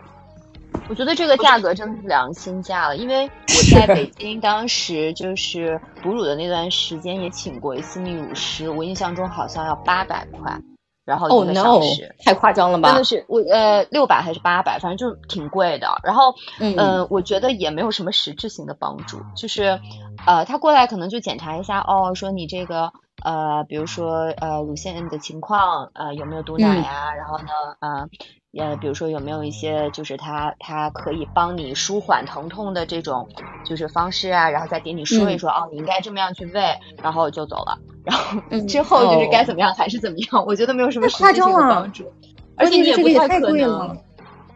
[0.90, 10.60] 我觉得这个价格真的是良心价了，因为 我在北京当时就是哺乳的那段时间也请过一次泌乳师，我印象中好像要八百块，
[11.06, 12.16] 然后哦一个小 no，时。
[12.26, 13.04] 太夸张了吧真的？
[13.04, 16.00] 是我呃六百还是八百，反正就是挺贵的。
[16.04, 19.80] 然后嗯呃，我觉得也没有什么实质性的帮助，就是
[20.26, 22.92] 呃他过来可能就检查一下哦，说你这个
[23.24, 27.46] 呃比如说呃乳腺的情况呃有没有堵奶嗯呀、然后呢
[27.80, 28.10] 呃。
[28.52, 33.30] 呃，比如说有没有一些就是他他可以帮你舒缓疼痛的这种
[33.64, 42.12] 就是方式啊，然后再给你说一说、哦，你应该这么样去喂，然后就走了，然后嗯之后就是哦该怎么样还是怎么样，我觉得没有什么实质性的帮助，
[42.58, 43.96] 而且你也不太可能。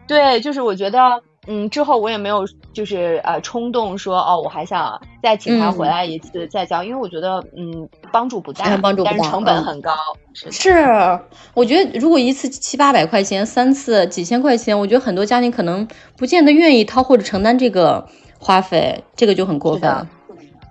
[0.08, 9.92] 对，就是我觉得，嗯，之后我也没有就是呃冲动说哦，我还想再请他回嗯来一次再教，因为我觉得嗯帮助不大，嗯帮助不大但是成本嗯很高，
[10.32, 10.50] 是。
[10.50, 11.20] 是，
[11.52, 15.86] 我觉得如果一次七八百块钱，三次几千块钱，我觉得很多家庭可能
[16.16, 20.06] 不见得愿意掏或者承担这个花费，这个就很过分。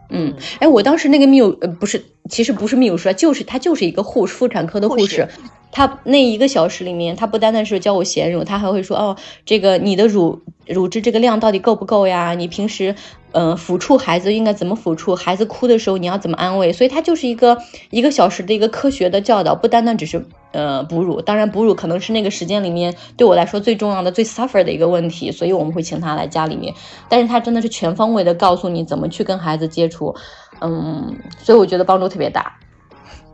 [0.09, 5.03] 嗯，哎，我当时那个泌乳呃不是，其实不是泌乳师，就是他就是一个护士，妇产科的护士。
[5.03, 5.27] 护士
[5.73, 12.35] 他那一个小时里面，他不单单是教我衔乳，他还会说哦，这个你的乳乳汁这个量到底够不够呀？
[12.35, 12.95] 你平时
[13.31, 15.15] 嗯抚触孩子应该怎么抚触？
[15.15, 16.71] 孩子哭的时候你要怎么安慰？
[16.71, 17.57] 所以他就是一个
[17.89, 21.19] 一个小时的一个科学的教导，不单单只是呃哺乳。
[21.21, 26.71] 当然哺乳可能是那个时间里面对我来说最重要的、最 suffer 的一个问题，所以我们会请他来家里面。
[27.09, 30.15] 但是他真的是全方位的告诉你怎么去跟孩子接触，
[30.61, 32.59] 嗯，所以我觉得帮助特别大。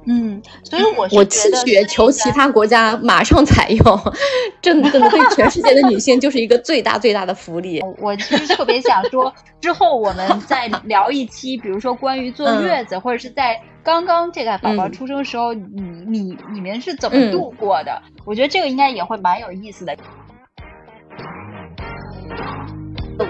[0.05, 3.99] 嗯，所以我我气血求其他国家马上采用，
[4.61, 7.81] 真的 对全世界的女性就是一个最大最大的福利。
[7.99, 9.31] 我其实特别想说，
[9.61, 15.61] 之后我们再聊一期，比如说关于坐月子，或者是在刚刚这个宝宝出生时候，你
[16.07, 18.01] 你你们是怎么度过的？
[18.25, 19.95] 我觉得这个应该也会蛮有意思的。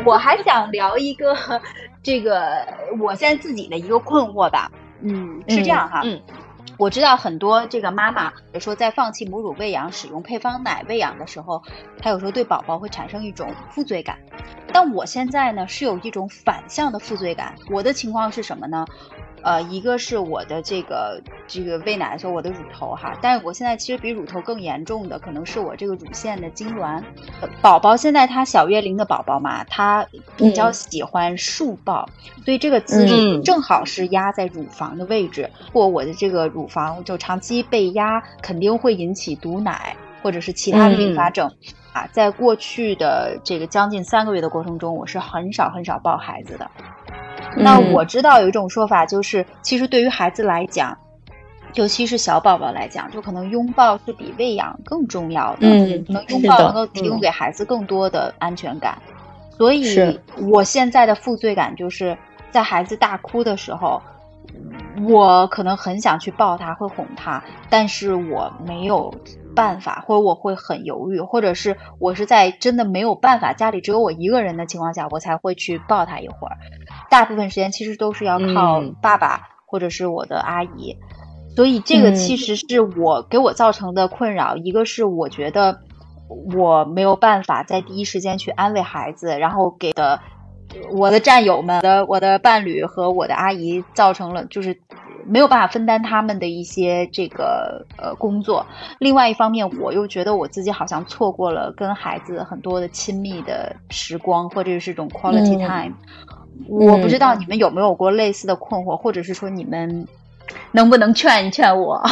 [0.05, 1.35] 我还想聊一个
[2.03, 2.65] 这个
[3.01, 4.71] 我现在自己的一个困惑吧。
[5.01, 6.01] 嗯，是这样哈。
[6.03, 6.21] 嗯。
[6.79, 11.61] 我知道很多这个妈妈，说在放弃母乳喂养、使用配方奶喂养的时候，
[12.01, 14.17] 她有时候对宝宝会产生一种负罪感。
[14.71, 17.53] 但我现在呢，是有一种反向的负罪感。
[17.69, 18.85] 我的情况是什么呢？
[19.41, 27.01] 呃，一个是我的这个这个喂奶的时候我的乳头哈，但是我现在其实比乳头更严重的可能是我这个乳腺的痉挛。
[27.61, 32.07] 宝宝现在他小月龄的宝宝嘛，他比较喜欢竖抱，
[32.43, 35.49] 所以这个姿势正好是压在乳房的位置。
[35.67, 41.49] 如果我的这个乳房就长期被压，肯定会引起堵奶或者是其他的并发症
[41.93, 42.07] 啊。
[42.11, 46.69] 在过去的这个将近三个月的过程中，我是很少很少抱孩子的。
[47.55, 50.95] 那我知道有一种说法，就是其实对于孩子来讲，
[51.73, 55.59] 尤其是小宝宝来讲，就可能拥抱是比喂养更重要的。
[55.61, 58.97] 嗯，可能拥抱能够提供给孩子更多的安全感。
[59.57, 60.19] 所以，
[60.49, 62.17] 我现在的负罪感就是
[62.51, 64.01] 在孩子大哭的时候，
[65.07, 69.13] 我可能很想去抱他，会哄他，但是我没有。
[69.59, 76.55] 办法，或者我会很犹豫，或者是我是在真的没有办法，家里只有我一个人的情况下，我才会去抱他一会儿。
[77.09, 80.95] 大部分时间其实都是要靠爸爸或者是我的阿姨，
[81.57, 84.55] 所以这个其实是我给我造成的困扰。
[84.55, 85.81] 一个是我觉得
[86.55, 90.21] 我没有办法在第一时间去安慰孩子，然后给的
[90.93, 94.79] 我的战友们的我的伴侣和我的阿姨造成了就是。
[95.29, 98.65] 没有办法分担他们的一些这个呃工作，
[98.99, 105.93] 另外一方面，我又觉得我自己好像错过了跟孩子很多的亲密的时光，或者是一种 quality time。
[106.67, 110.07] 我不知道你们有没有过类似的困惑，或者是说你们
[110.71, 112.03] 能不能劝一劝我？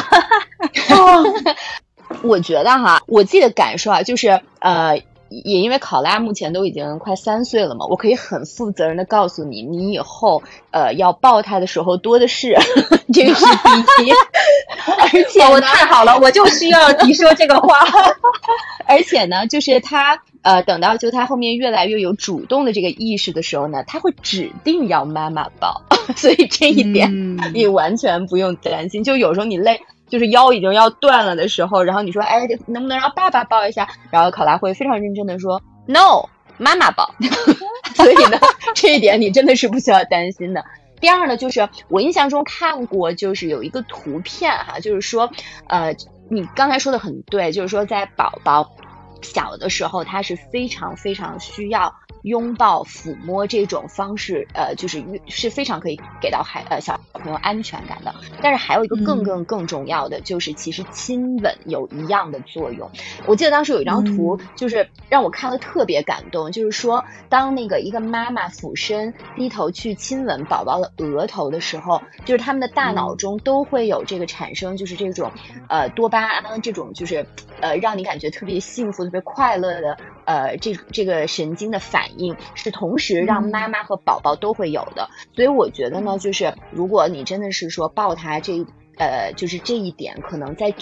[2.24, 5.01] 我觉得哈，我自己的感受啊，就是呃。
[5.30, 12.56] 也因为考拉目前都已经快三岁了嘛，我可以很负责任的告诉你，你以后呃要抱他的时候多的是，
[13.14, 14.12] 这个是第一。
[15.00, 17.80] 而且我太好了，我就需要你说这个话。
[18.88, 25.82] 而且呢，就是他呃等到就他后面越来越有主动的这个意识的时候呢，他会指定要妈妈抱，
[26.16, 29.04] 所以这一点你完全不用担心。
[29.04, 29.82] 就有时候你累。
[30.08, 33.88] 就是腰已经要断了的时候，然后你说，哎，能不能让爸爸抱一下？
[34.10, 36.28] 然后考拉会非常认真的说，no，
[36.58, 37.10] 妈妈抱。
[37.95, 38.38] 所以呢，
[38.76, 40.64] 这一点你真的是不需要担心的。
[40.99, 45.30] 第二呢，就是我印象中看过，就是有一个图片哈，就是说，
[45.68, 45.95] 呃，
[46.30, 48.72] 你刚才说的很对，就是说在宝宝
[49.22, 51.93] 小的时候，他是非常非常需要。
[52.24, 58.13] 拥抱、抚摸这种方式，呃，就是是非常可以给到孩呃小朋友安全感的。
[58.41, 62.89] 但是还有一个更更更重要的，就是其实亲吻有一样的作用。
[63.26, 75.32] 我记得当时有一张图，就是让我看了特别感动，就是说当那个一个妈妈俯身低头去亲吻宝宝的额头的时候，就是他们的大脑中都会有这个产生，就是这种
[75.70, 77.26] 呃多巴胺这种就是
[77.61, 82.07] 呃让你感觉特别幸福、特别快乐的呃这这个神经的反。
[82.07, 82.16] 应
[82.53, 88.65] 是同时让妈妈和宝宝都会有的，所以我觉得呢，就是如果你真的是说抱他这
[88.97, 90.74] 呃，就是这一点可能在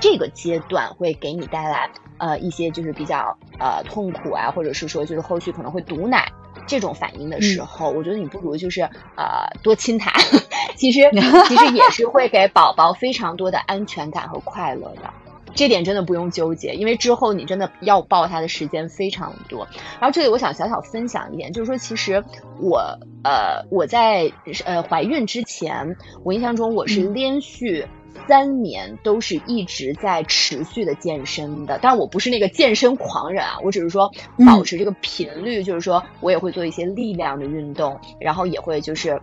[0.00, 6.26] 这个阶段会给你带来呃一些就是比较呃痛苦啊，或者是说就是后续可能会堵奶
[6.66, 8.82] 这种反应的时候，我觉得你不如就是
[9.16, 10.10] 呃多亲他，
[10.74, 11.00] 其实
[11.46, 15.12] 其实也是会给宝宝非常多的安全感和快乐的。
[15.54, 19.66] 这点真的不用纠结，因为之后你真的要报他的时间非常多。
[20.00, 22.22] 然后这里我想小小分享一点，就是说其实
[22.60, 24.30] 我呃我在
[24.64, 27.86] 呃怀孕之前，我印象中我是连续
[28.26, 34.10] 三年都是一直在持续的健身的，但我不是那个健身狂人啊，我只是说
[34.46, 39.20] 保持这个频率，就是说我也会做一些力量的运动，然后也会就是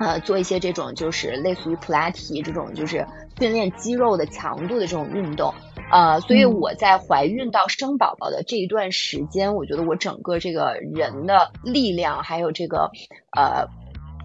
[0.00, 3.06] 呃做一些这种就是类似于普拉提这种就是。
[3.38, 5.52] 训练肌肉的强度的这种运动，
[5.90, 12.90] 呃，所以我在怀孕到生宝宝的这一段时间，我觉得我整个这个人的力量还有这个
[13.36, 13.68] 呃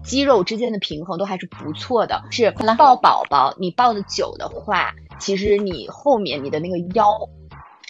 [0.04, 2.22] 肌肉之间的平衡都还是不错的。
[2.30, 7.28] 是抱宝宝，你抱的久的话，其实你后面你的那个腰。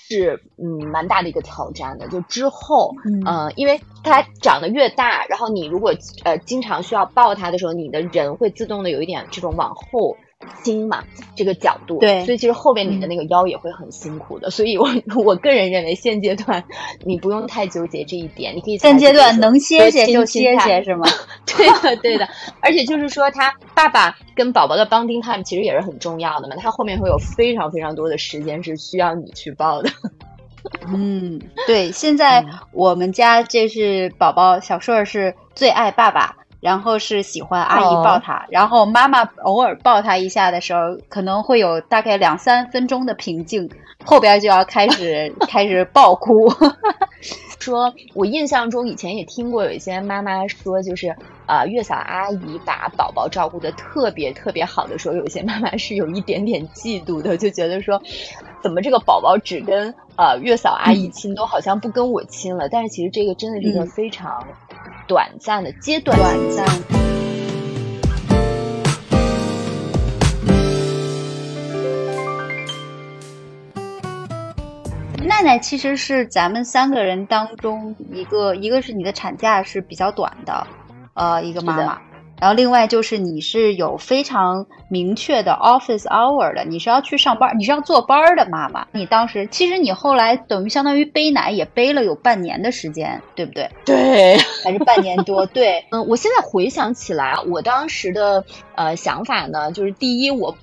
[0.05, 2.07] 是嗯，蛮大的一个挑战的。
[2.09, 2.95] 就之后，
[3.25, 5.95] 嗯，因为它长得越大，然后你如果
[6.25, 10.15] 呃经常需要抱它的时候，你的人会自动的有一点这种往后。
[10.63, 11.03] 轻嘛，
[11.35, 14.89] 这个角度，对，所以其实后边你的那个腰也会很辛苦的，所以我
[15.25, 16.63] 我个人认为现阶段
[17.05, 21.07] 你不用太纠结这一点，你可以现阶段能歇歇就歇歇是吗？
[21.47, 22.29] 对的，对的，
[22.61, 29.91] 而且就是说他爸爸跟宝宝的 bonding time 其实也是很重要的嘛，他后面会有非常非常多的时间是需要你去抱的。
[30.87, 36.37] 嗯，对，现在我们家这是宝宝小顺儿是最爱爸爸。
[36.63, 43.69] 然后是喜欢阿姨抱他，然后妈妈偶尔抱他一下的时候，可能会有大概两三分钟的平静，
[44.05, 46.49] 后边就要开始 开始爆哭。
[47.59, 58.01] 说我印象中以前也听过有一些妈妈说，就是呃月嫂阿姨把宝宝照顾的特别特别好的时候，有些妈妈是有一点点嫉妒的，就觉得说，
[58.63, 62.69] 怎么这个宝宝只跟呃月嫂阿姨亲，都好像不跟我亲了。
[62.69, 64.45] 但是其实这个真的是一个非常。
[65.07, 66.67] 短暂的阶段，短暂。
[75.25, 80.67] 奈奈其实是咱们三个人当中一个，一个是你的产假是比较短的，
[81.15, 82.01] 呃，一个妈妈。
[82.43, 88.85] 然后另外就是你是有非常明确的 office hour 的，你是要去上班，你是要坐班的妈妈。
[88.91, 93.71] 你当时其实你后来等于相当于背奶也背了有半年的时间，对不对？
[93.87, 95.47] 对，还是半年多。
[95.55, 100.57] 对，嗯，我现在回想起来，我当时的呃想法呢，就是第一，我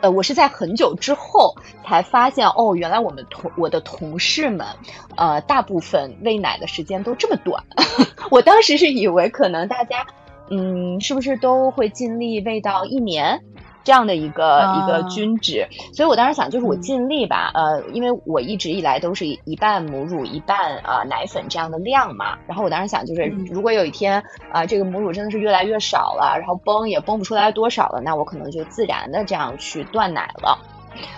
[0.00, 1.54] 呃我是在很久之后
[1.86, 4.66] 才发现，哦，原来我们同我的同事们，
[5.14, 7.62] 呃，大部分喂奶的时间都这么短。
[8.32, 10.04] 我当时是以为可能大家。
[10.50, 13.40] 嗯，是不是都会尽力喂到一年
[13.82, 15.66] 这样的一个一个均值？
[15.94, 22.36] 所以我当时想，就是我尽力吧，呃，因为我一直以来都是一半母乳一半呃奶粉这样的量嘛。
[22.46, 24.22] 然后我当时想，就是如果有一天
[24.52, 30.58] 啊，这个母乳真的是越来越少了，然后崩也崩不出来多少了，那我可能就自然的这样去断奶了。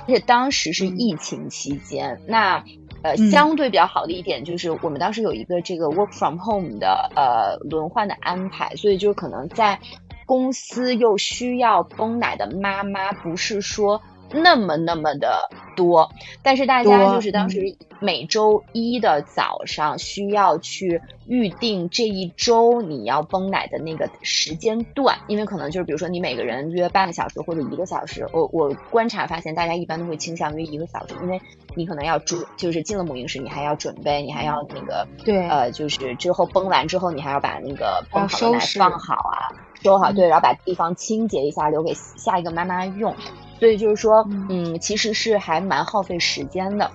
[0.03, 2.63] 而且当时是疫情期间，那。
[3.03, 9.79] 呃，相对比较好的一点就是，我们当时有一个这个 work from home 的呃轮换的安排，所以就可能在
[10.25, 14.01] 公司又需要泵奶的妈妈，不是说。
[14.33, 16.11] 那么那么的多，
[16.43, 31.41] 但是大家就是当时每周一的早上需要去预定这一周你要泵奶的那个时间段，因为可能就是比如说你每个人约半个小时或者一个小时，我我观察发现大家一般都会倾向于一个小时，因为
[31.75, 35.49] 你可能要准，就是进了母婴室你还要准备，你还要那个对。
[35.49, 39.49] 呃就是之后崩完之后你还要把那个泵好的奶放好啊，
[39.83, 43.15] 收好对，然后把地方清洁一下留给下一个妈妈用。
[43.63, 46.91] 所以就是说，嗯，其实是还蛮耗费时间的。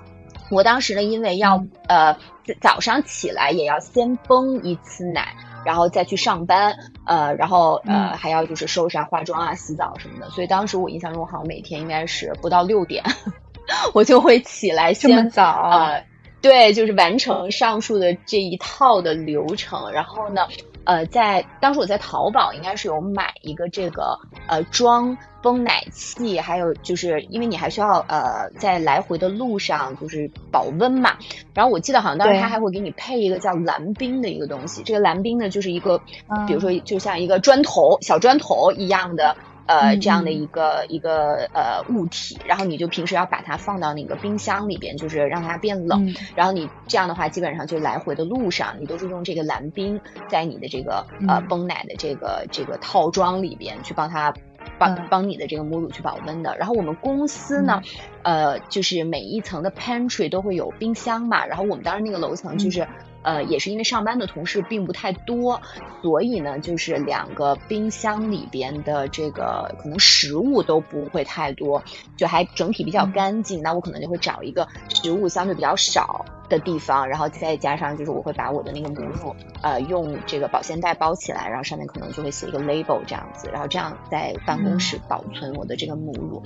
[0.52, 2.18] 我当时呢，因为要呃
[2.60, 10.30] 早上起来也要先崩一次奶，然后再去上班，呃，然后呃还要就是收拾啊、化妆啊、洗澡什么的。
[10.32, 13.02] 所以当时我印象中，好像每天应该是不到六点，
[13.96, 16.04] 我就会起来这么早呃，
[16.42, 19.90] 对，就是完成上述的这一套的流程。
[19.94, 20.46] 然后呢，
[20.88, 24.18] 呃，在当时我在淘宝应该是有买一个这个
[24.48, 25.16] 呃装。
[25.40, 31.16] 泵奶器，还有就是因为你还需要呃在来回的路上就是保温嘛，
[31.54, 36.02] 然后我记得好像当时他还会给你配一个叫蓝冰的一个东西，这个蓝冰呢就是一个，
[36.48, 39.38] 比如说就像一个砖头小砖头一样的
[39.68, 54.34] 呃这样的一个一个呃物体，然后你就平时要把它放到那个冰箱里边，就是让它变冷，然后你这样的话基本上就来回的路上你都是用这个蓝冰在你的这个呃泵奶的这个这个套装里边去帮它。
[54.80, 57.82] 帮帮你的这个母乳去保温的，然后我们公司呢，
[58.22, 62.86] 呃，就是每一层的 pantry 都会有冰箱嘛，然后我们当时那个楼层就是，
[63.28, 65.62] 呃，也是因为上班的同事并不太多，
[66.02, 71.84] 所以呢，就是两个冰箱里边的这个可能食物都不会太多，
[72.16, 73.62] 就还整体比较干净。
[73.62, 76.26] 那我可能就会找一个食物相对比较少。
[76.50, 86.42] 的地方，然后再加上就是我会把我的那个母乳，呃，用这个保鲜袋包起来，然后上面可能就会写一个 label 这样子，然后这样在办公室保存我的这个母乳。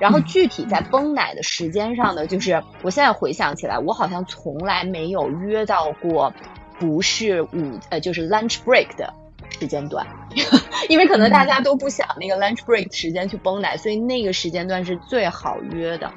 [0.00, 6.32] 然后具体在泵奶的时间上呢，就是我现在回想起来，我好像从来没有约到过
[6.78, 9.12] 不是午呃就是 lunch break 的
[9.60, 10.06] 时间段，
[10.88, 16.10] 因为可能大家都不想那个 lunch break 时间去泵奶，所以那个时间段是最好约的。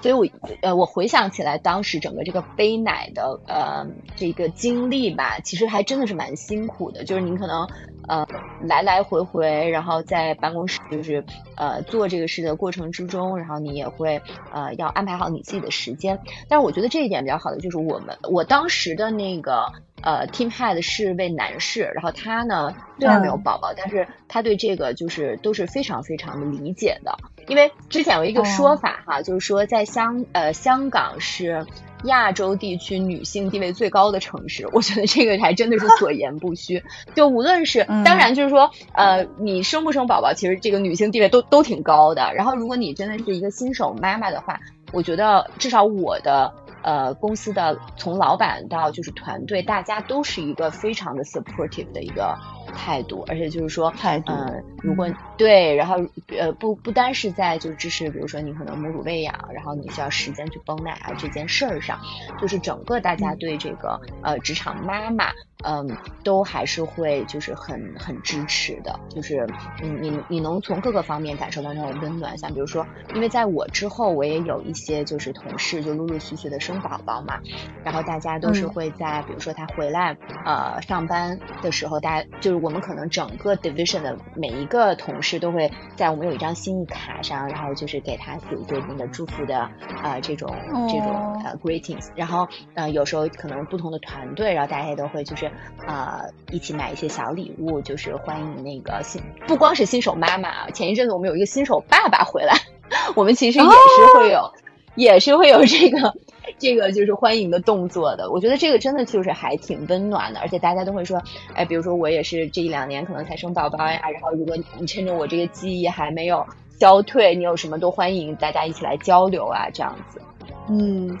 [0.00, 0.26] 所以我
[0.62, 3.86] 呃，我回想起来当时整个这个背奶的呃
[4.16, 7.04] 这个经历吧，其实还真的是蛮辛苦的。
[7.04, 7.66] 就是您可能
[8.06, 8.26] 呃
[8.62, 11.24] 来来回回，然后在办公室就是
[11.56, 14.20] 呃做这个事的过程之中，然后你也会
[14.52, 16.18] 呃要安排好你自己的时间。
[16.48, 19.66] 但是我觉得这一点比较好的就是我们我当时的那个。
[20.02, 27.16] 呃，Team Head 是位男士，然后他呢虽然没有宝宝，但是他对这个就是都是非常非常的理解的。
[27.48, 31.64] 因为之前有一个说法哈，就是说在香呃香港是
[32.04, 36.82] 亚洲地区女性地位最高的城市，我觉得这个还真的是所言不虚。
[37.14, 42.32] 就无论是当然就是说呃你生不生宝宝，其实这个女性地位都都挺高的。
[42.34, 44.60] 然后如果你真的是一个新手妈妈的话，
[44.92, 46.52] 我觉得至少我的。
[46.86, 52.38] 呃，公司的从老板到就是团队，大家都是一个非常的 supportive 的一个
[52.72, 53.92] 态度，而且就是说，
[54.26, 55.96] 嗯，如果对，然后
[56.38, 61.98] 呃，不不单是在就是支持，比如说你可能母乳喂养，然后你需要时间去泵奶啊这件事儿上，
[62.40, 65.32] 就是整个大家对这个呃职场妈妈。
[65.64, 69.46] 嗯，都还是会就是很很支持的，就是
[69.82, 72.36] 你你你能从各个方面感受到那种温暖。
[72.36, 77.40] 像比如说，因为在我之后，我也有一些就是同事就陆陆续续的生宝宝嘛，
[77.82, 89.68] 然后大家都是会在比如说他回来呃上班的时候，大家就是我们可能整个 division 的每一个同事都会在我们有一张心意卡上，然后就是给他写一些那个祝福的
[90.02, 90.54] 呃这种
[90.88, 95.46] 这种呃 greetings，然后呃有时候可能不同的团队，然后大家也都会就是。
[95.86, 102.54] 呃，一起买一些小礼物，就是欢迎那个新，不光是新手妈妈，前一阵子我们有一个新手爸爸回来，
[103.14, 104.52] 我们其实也是会有，
[104.94, 106.14] 也是会有这个
[106.58, 108.30] 这个就是欢迎的动作的。
[108.30, 111.22] 我觉得这个真的就是还挺温暖的，而且大家都会说，
[111.54, 116.44] 哎，比如说我也是这一两年可能才生宝宝呀，然后如果你趁着我这个记忆还没有
[116.80, 120.20] 消退，你有什么都欢迎大家一起来交流啊，这样子，
[120.68, 121.16] 嗯。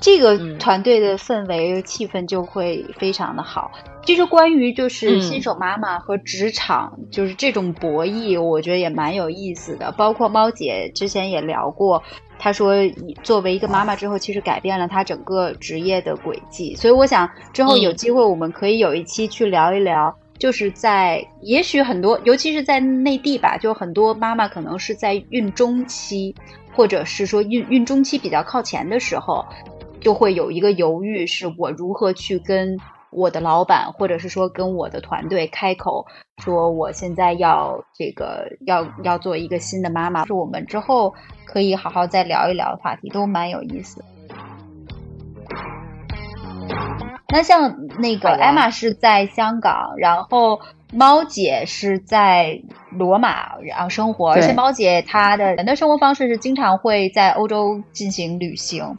[0.00, 3.70] 这个团队的氛围气氛就会非常的好。
[4.04, 9.90] 其实关于就是新手妈妈和职场就是这种博弈，我觉得也蛮有意思的。
[9.92, 12.02] 包括猫姐之前也聊过，
[12.38, 12.74] 她说
[13.22, 16.74] 作为一个妈妈之后，其实改变了她整个职业的轨迹。
[16.74, 26.34] 所以我想之后有机会我们可以有一期去聊一聊，就是在也许很多，尤其是在内地吧，就很多妈妈可能是在孕中期，
[26.74, 29.42] 或者是说孕孕中期比较靠前的时候。
[30.04, 32.78] 就会有一个犹豫，是我如何去跟
[33.10, 36.04] 我的老板，或者是说跟我的团队开口，
[36.44, 41.14] 说我现在要这个要要做一个新的妈妈，是我们之后
[41.46, 44.04] 可以好好再聊一聊的话题，都蛮有意思。
[47.32, 50.60] 那像那个艾玛是在香港，然后
[50.92, 58.98] 猫姐是在罗马，然后生活，而且猫姐她的人的生活方式是经常会在欧洲进行旅行。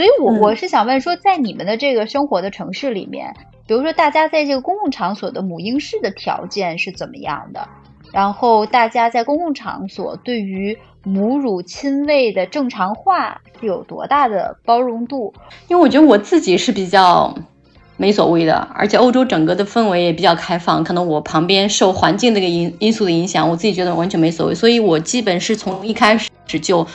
[0.00, 3.34] 所以，我我是想问说，在你们的这个生活的城市里面，
[3.66, 7.68] 比如说大家在这个公共场所的母婴室的条件是怎么样的？
[8.10, 15.34] 然后大家在公共场所对于母乳亲喂的正常化是有多大的包容度？
[15.68, 17.34] 因为我觉得我自己是比较
[17.98, 26.86] 没所谓的，而且欧洲整个的氛围也比较开放，可能我旁边受环境这个因因素的影响，我自己觉得完全没所谓，所以我基本是从一开始就。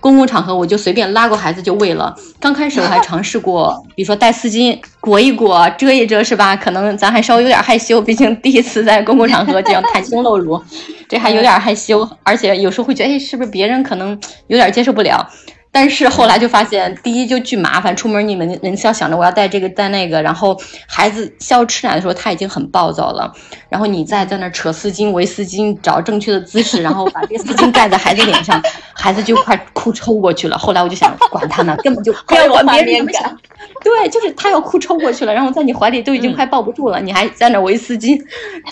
[0.00, 2.14] 公共场合我就随便拉过孩子就喂了。
[2.40, 6.56] 刚开始我还 尝试过，比如说带丝巾裹一裹、遮一遮，是吧？
[6.56, 10.60] 可能咱还稍微有点害羞，毕竟第一次在公共场合这样袒胸露乳，
[11.08, 12.08] 这还有点害羞。
[12.22, 15.28] 而且有时候会觉得，哎，是不是别人可能有点接受不了？
[15.72, 23.32] 但是后来就发现，第一就巨麻烦，出门你们人要想着我要带这个带那个，然后孩子需要吃奶的时候他已经很暴躁了，
[23.68, 28.60] 然后你再在那扯丝巾围丝巾，找正确的姿势，然后把这个丝巾盖在孩子脸上，
[28.94, 30.58] 孩子就快哭抽过去了。
[30.58, 33.38] 后来我就想，管他呢，根本就不要管别人怎么想。
[33.82, 38.20] 对，就是他要哭抽过去了，然后在你怀里都已经快抱不住了，你还在那围丝巾，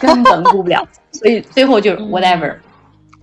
[0.01, 0.86] 根本顾不了。
[1.12, 2.55] 所以最后就是 whatever，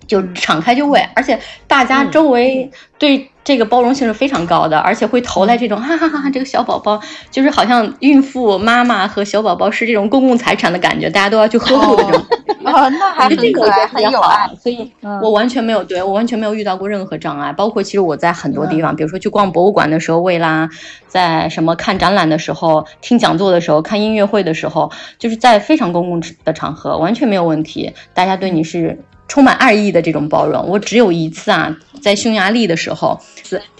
[0.06, 3.30] 就敞开就喂，而且大家周围对。
[3.46, 7.00] 这个包容性是非常高的，而且会投来这种哈哈哈哈，这个小宝宝
[7.30, 12.20] 就是好像孕妇妈妈和小宝宝是这种公共财产的感觉，大家都要去呵护的这种。
[12.64, 14.50] 哦，那还是可爱，很有爱。
[14.60, 14.90] 所以
[15.22, 20.68] 我完全没有对我完全没有遇到过任何障碍，包括其实我在很多地方，比如说去逛博物馆的时候喂啦，
[21.06, 24.90] 在什么看展览的时候、听讲座的时候、看音乐会的时候，
[25.20, 28.98] 就是在非常公共的场合，完全没有问题，大家对你是。
[29.28, 33.20] 充满爱意的这种包容，我只有一次啊，在匈牙利的时候，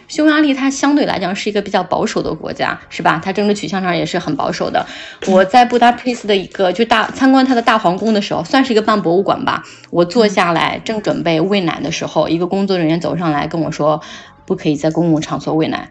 [0.08, 3.20] 匈牙利，它相对来讲是一个比较保守的国家，是吧？
[3.24, 4.86] 它政治取向上也是很保守的。
[5.26, 9.64] 我在布达佩斯的一个就大参观它的大皇宫的时候，算是一个半博物馆吧。
[9.90, 14.00] 我坐下来正准备喂奶的时候，一个工作人员走上来跟我说。
[14.46, 15.90] 不可以在公共场所喂奶。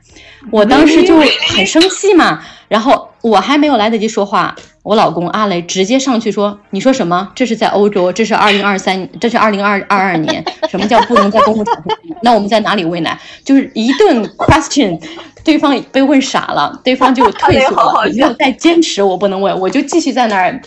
[0.51, 1.17] 我当时就
[1.55, 7.31] 很生气嘛，然后我还没有来得及说话，我老公阿雷直接上去说：“你说什么？
[7.35, 11.97] 这是在欧洲，这是二零二三，这是二零二二二年， 什么叫不能在公共场所？
[12.21, 13.19] 那我们在哪里喂奶？
[13.43, 14.99] 就是一顿 question，
[15.43, 20.61] 对方被问傻了，对方就退缩了，没有再坚持我不能喂，我就继续在那儿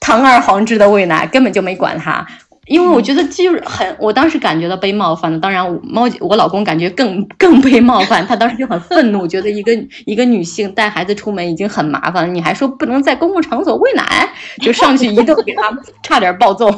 [0.00, 2.26] 堂而皇之的喂奶，根本就没管他。”
[2.70, 5.36] 因为我觉得就是很，我当时感觉到被冒犯了。
[5.40, 9.72] 当然，猫我老公感觉更 更被冒犯，他当时就很愤怒，觉得一个
[10.06, 14.32] 一个女性带孩子出门已经很麻烦了，你还说不能在公共场所喂奶，
[14.62, 16.72] 就上去一顿给他差点暴揍。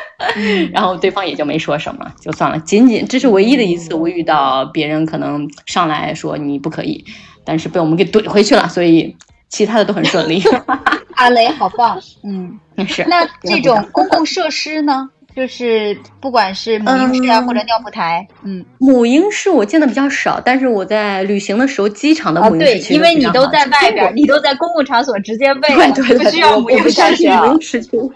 [0.72, 2.58] 然后对方也就没说什么，就算了。
[2.60, 7.04] 仅仅这是唯一的一次我遇到别人可能上来说你不可以，
[7.44, 9.14] 但是被我们给怼回去了，所以
[9.50, 10.42] 其他的都很顺利。
[11.16, 13.04] 阿雷好棒，嗯，是。
[13.08, 15.10] 那这种公共设施呢？
[15.36, 28.14] 就是不管是母婴室啊，或者尿布台，嗯，母婴室我见的比较少，但是我在旅行的时候，机场的母婴室对，因为你都在外边，你都在公共场所直接喂，对对对，不需要母婴室去母婴室去喂。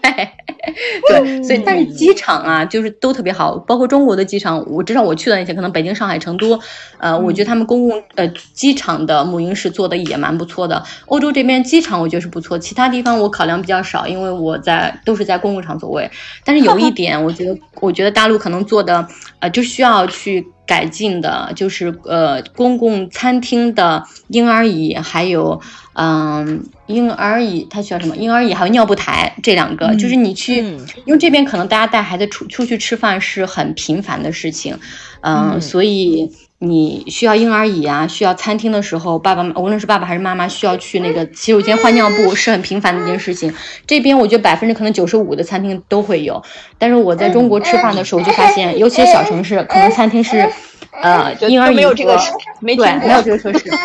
[1.09, 6.59] 对，所以但是机场啊，就是都特别好，包括中国的机场，我至少我去的那些，可能北京、上海、成都，
[6.97, 10.83] 呃，我觉得他们公共呃机场的母婴室做的也蛮不错的。
[11.05, 16.09] 欧洲这边机场我觉得是不错，其他地方我考量比较少，因为我在都是在公共场所喂。
[16.43, 17.10] 但是有一点。
[17.17, 19.07] 我觉得，我觉得大陆可能做的，
[19.39, 25.59] 呃，就需要去改进的，就是呃，公共餐厅的婴儿椅，还有，
[25.93, 28.15] 嗯，婴儿椅，它需要什么？
[28.15, 30.57] 婴儿椅还有尿布台这两个，就是你去，
[31.05, 34.77] 因为这边可能大家带孩子出出去吃饭是很频繁的事情，
[35.21, 36.31] 嗯，所以。
[36.63, 43.51] 你需要婴儿椅啊，需要餐厅的时候，爸爸无论是爸爸还是妈妈，需要去那个洗手间换尿布，是很频繁的一件事情。
[43.87, 46.39] 这边我觉得百分之可能九十五的餐厅都会有，
[46.77, 50.47] 但是我在中国吃饭的时候就发现，尤其是小城市，可能餐厅是，
[51.01, 52.15] 呃，婴儿椅没有这个，
[52.59, 53.65] 没对，没有这个设施。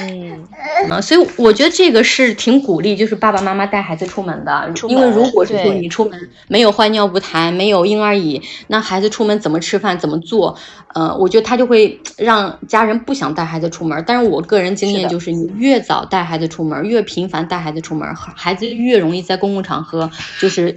[0.00, 0.48] 嗯，
[0.88, 10.56] 啊，所以我觉得这个是挺鼓励，就是爸爸妈妈带孩子出门的，因为如果是说你出门没有换尿布台，没有婴儿椅，那孩子出门怎么吃饭，怎么做？
[10.98, 14.02] 呃，我觉得他就会让家人不想带孩子出门。
[14.04, 20.10] 但是我个人经验就是，你越早带孩子出门，越频繁带孩子出门，孩子越容易在公共场合
[20.40, 20.74] 就是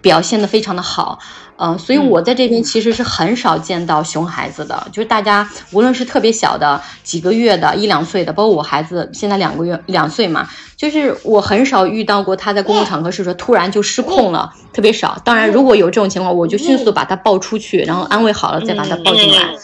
[0.00, 1.18] 表现的非常的好。
[1.58, 10.48] 嗯，所以我在这边其实是很少见到熊孩子的，就是大家无论是特别小的几个月的、一两岁的，包括我孩子现在两个月两岁嘛，
[10.78, 15.20] 就是我很少遇到过他在公共场合是说突然就失控了，特别少。
[15.24, 19.54] 当然，如果有这种情况，我就迅速把他抱出去，然后安慰好了再把他抱进来。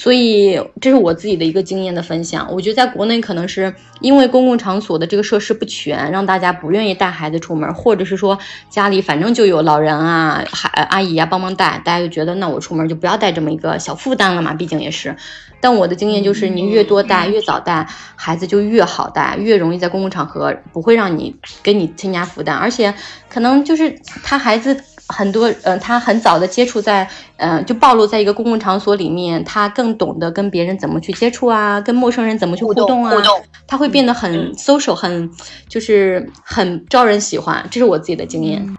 [0.00, 2.50] 所以这是我自己的一个经验的分享。
[2.50, 8.38] 我觉得在国内可能是因为公共场所的这个设施不全，让大家不愿意带孩子出门，或者是说
[8.70, 15.14] 家里反正就有老人啊、孩阿姨啊帮忙带，大家就觉得那我出门就不要带这么一个小负担了嘛，毕竟也是。
[15.60, 17.86] 但我的经验就是，你越多带，越早带，
[18.16, 22.94] 孩子就越好带，越容易在公共场合不会让你给你添加负担，而且
[23.28, 24.82] 可能就是他孩子。
[25.10, 33.12] 很多，嗯，他很早的接触在，嗯，就暴露在一个公共场所里面，他更懂得跟别人怎么去接触啊，跟陌生人怎么去互动啊，
[33.66, 35.30] 他会变得很 social，很
[35.68, 38.76] 就是很招人喜欢，这是我自己的经验。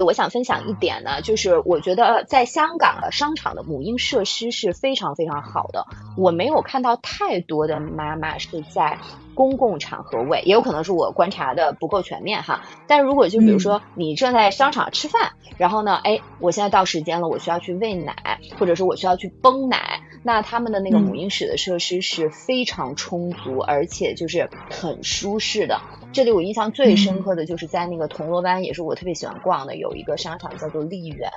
[0.00, 5.86] 我想分享一点呢，就是我觉得在香港的商场的母婴设施是非常非常好的，
[6.16, 8.98] 我没有看到太多的妈妈是在
[9.34, 12.62] 公共场合喂，也有可能是我观察的不够全面哈。
[12.86, 25.80] 但如果就比如说你正在商场吃饭，然后呢，哎，我现在到时间了，我需要去喂奶，或者是我需要去泵奶，那他们的那个母婴室的设施是非常充足，而且就是很舒适的。
[26.12, 31.28] 这里我印象最深刻的就是在那个铜锣湾，也是我特别喜欢逛的，有一个商场叫做丽园。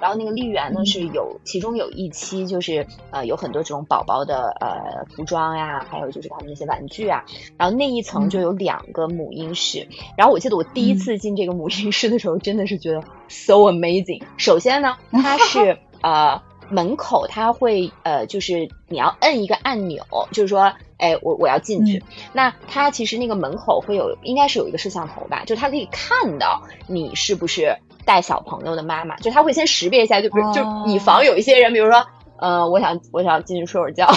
[0.00, 7.22] 然后那个丽园呢是有，其中有一期就是呃有很多这种宝宝的呃服装呀，还有就是他们那些玩具啊。
[7.56, 9.88] 然后那一层就有两个母婴室。
[10.16, 14.22] 然后我记得我第一次进这个母婴室的时候，真的是觉得 so amazing。
[14.36, 20.72] 首先呢， 它是呃门口它会呃就是你要摁一个按钮，就是说。
[20.96, 22.02] 哎，我我要进去。
[22.32, 32.06] 那它其实那个门口会有，应该是有一个摄像头吧，就它可以看到你是不是带小朋友的妈妈，就它会先识别一下，就比如就以防有一些人，比如说，
[32.38, 34.08] 呃，我想我想进去睡会儿觉，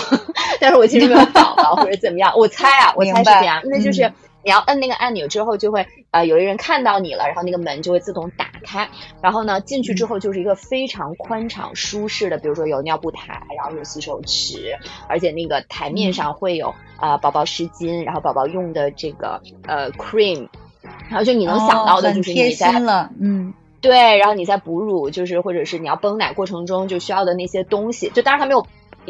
[0.62, 4.12] 但是我其实没有 宝宝或者怎么样，我猜啊，我猜是这样，那就是。
[4.44, 8.88] 你要摁那个按钮之后，就会呃有一人看到你了，然后那个门就会自动打开。
[9.22, 14.78] 然后呢，进去之后就是一个非常宽敞舒适的，比如说有尿布台，然后有洗手池，
[15.10, 20.48] 而且那个台面上会有啊宝宝湿巾，然后宝宝用的这个呃 cream，
[21.10, 23.54] 然后就你能想到的就是你在了，嗯。
[23.82, 28.66] 对，然后你在哺乳，就是或者是你要泵奶过程中就需要的那些东西，就当然它没有，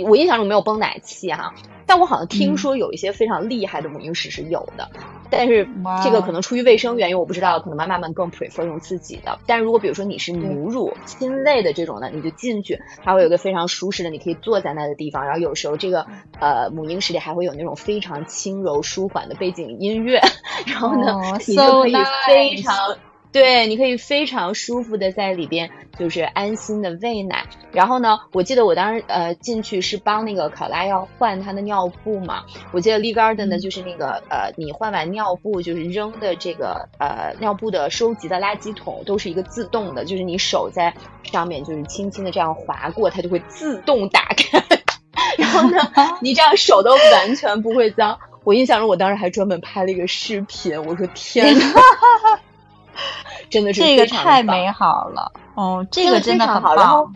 [0.05, 1.53] 我印象中没有泵奶器哈，
[1.85, 4.89] 但我好像听说有一些非常厉害的母婴室是有的，
[5.29, 5.67] 但是
[6.03, 9.39] 这个可能出于卫生原因，我不知道，可能妈妈们更 prefer 用自己的。
[9.45, 16.05] 但如果比如说你是母乳亲喂的这种的，你就进去，它会有一个非常舒适的，你可以坐在那的地方，然后有时候这个
[16.39, 20.21] 呃母婴室里还会有那种非常轻柔舒缓的背景音乐，
[20.67, 21.95] 然后呢，你就可以
[22.27, 22.75] 非常。
[23.31, 27.45] 对，你可以非常舒服的在里边，就是安心的喂奶。
[27.71, 32.43] 然后呢，我记得我当时呃进去是帮那个考拉要换他的尿布嘛。
[32.71, 40.93] 我记得 Lee Garden 的就是那个呃，你换完尿布就是扔的这个呃尿布的收集的垃圾桶都是一个自动的，就是你手在
[41.23, 44.63] 上面就是轻轻的这样划过，它就会自动打开。
[45.37, 45.77] 然后呢，
[46.21, 48.17] 你这样手都完全不会脏。
[48.43, 51.65] 我印象中我当时还专门拍了一个视频，我说天呐。
[53.49, 56.75] 真的是这个太美好了哦，这个真的很好。
[56.75, 57.09] 然后，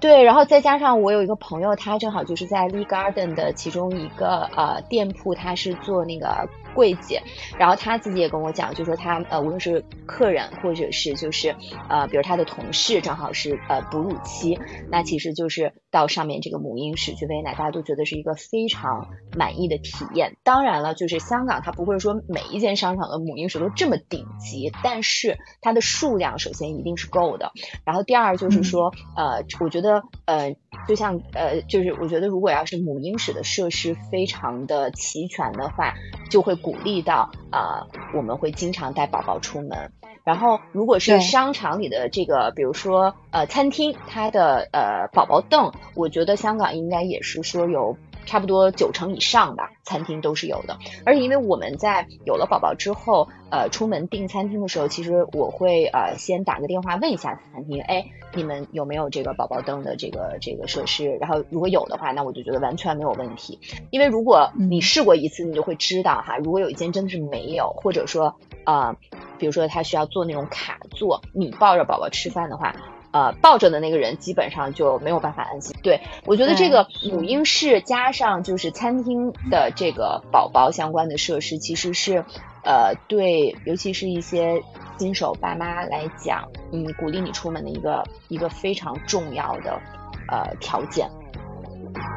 [0.00, 6.48] 对，然后再加上我有一个朋友，他正好就是在 Lee Garden 的其中一个呃店铺，他是做那个。
[6.74, 7.22] 柜姐，
[7.58, 11.54] 然后她自己也跟我讲，就说她呃，无论是客人或者是就是
[11.88, 14.58] 呃，比如她的同事，正好是呃哺乳期，
[14.90, 20.36] 那其实就是到上面这个母婴室去喂奶，大家都觉得是一个非常满意的体验。
[20.42, 27.52] 当然了，就是香港它不会说每一间商场的母婴室都这么顶级，但是它的数量首先一定是够的。
[27.84, 30.56] 然后第二就是说，呃，我觉得呃，
[30.88, 35.94] 就像呃，就是我觉得如果要是母婴室的设施非常的齐全的话，
[36.30, 36.54] 就会。
[36.64, 37.84] 鼓励到啊，
[38.14, 39.92] 我们会经常带宝宝出门。
[40.24, 47.98] 然后，如果是商场里的这个，比如说呃餐厅，它的呃宝宝凳，我觉得香港应该也是说有。
[48.26, 50.78] 差不多九成以上吧，餐厅都是有的。
[51.04, 61.16] 而且因为我们在有了宝宝之后，呃，出门订餐厅的时候，其实我会呃先打个电话问一下餐厅，哎，你们有没有这个宝宝灯的这个这个设施？
[61.20, 63.58] 然后如果有的话，那我就觉得完全没有问题。
[63.90, 68.96] 因为如果你试过一次，你就会知道哈，如果有一间真的是没有，或者说啊，
[69.38, 72.74] 比如说他需要做那种卡座，你抱着宝宝吃饭的话。
[73.14, 75.72] 呃，抱着的那个人基本上就没有办法安心。
[75.84, 82.24] 对我觉得这个母婴室加上就是餐厅的这个宝宝相关的设施，其实是
[82.64, 84.60] 呃对，尤其是一些
[84.98, 89.80] 新手爸妈来讲，嗯，鼓励你出门的一个一个非常重要的
[90.26, 91.08] 呃条件。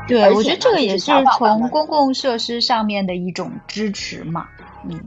[0.07, 4.47] 对，我觉得这个也是从公共设施上面的一种支持嘛，
[4.89, 4.99] 嗯。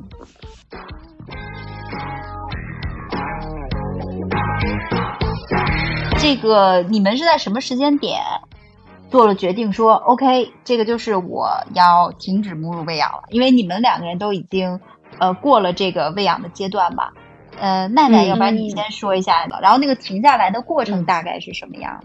[6.21, 8.21] 这个你们是在什么时间点
[9.11, 13.23] 做了决定说 OK，这个就是我要停止母乳喂养了？
[13.31, 14.79] 因为你们两个人都已经
[15.19, 17.15] 呃过了这个喂养的阶段吧？
[17.59, 22.05] 呃，奈奈，要不然你先说一下吧，然后那个停下来的过程大概是什么样？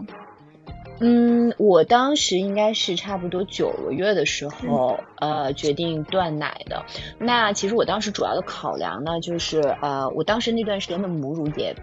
[1.00, 6.82] 嗯，我当时应该是差不多九个月的时候呃决定断奶的。
[7.18, 11.76] 那其实我当时主要的考量呢，就是呃我当时那段时间的母乳也。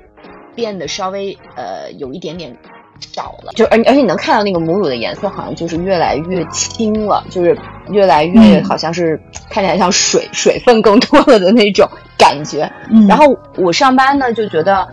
[0.56, 2.56] 变得稍微呃有一点点
[3.00, 7.58] 少了，就而而且你能看到那个母乳的颜色好像就是越来越清了，就是
[7.90, 9.20] 越来越好像是
[9.50, 12.72] 看起来像水水分更多了的那种感觉。
[13.08, 13.26] 然后
[13.58, 14.88] 我上班呢就觉得，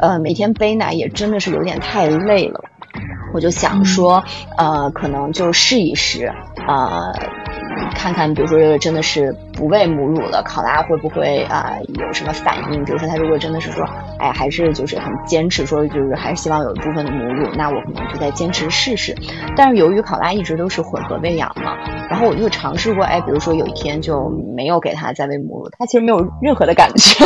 [0.00, 2.60] 呃每天背奶也真的是有点太累了，
[3.32, 4.22] 我就想说
[4.58, 6.30] 呃可能就试一试
[6.66, 7.12] 啊。
[7.94, 12.84] 看看，比如说真的是不喂母乳了，考拉会不会啊有什么反应？
[12.84, 13.84] 比如说他如果真的是说，
[14.18, 19.14] 哎，还是就是很坚持说，就是还是希望有一部分的母乳，那我可能就再坚持试试。
[19.56, 21.76] 但是由于考拉一直都是混合喂养嘛，
[22.10, 27.24] 然后我就尝试过，哎，比如说有一天就没有给他再喂母乳，他其实没有任何的感觉。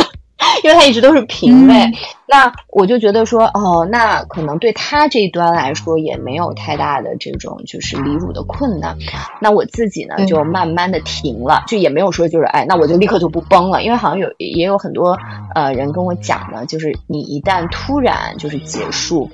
[0.63, 1.91] 因为他一直都是平位，
[2.27, 8.97] 那我就觉得说，哦，那可能对他这一端来说也没有太大的这种就是离乳的困难。
[9.39, 13.83] 那我自己呢，就慢慢的停了，就也没有说就是，哎，那我就立刻就不崩了。
[13.83, 15.17] 因为好像有也有很多
[15.55, 19.29] 呃人跟我讲呢，就是你一旦突然就是结束。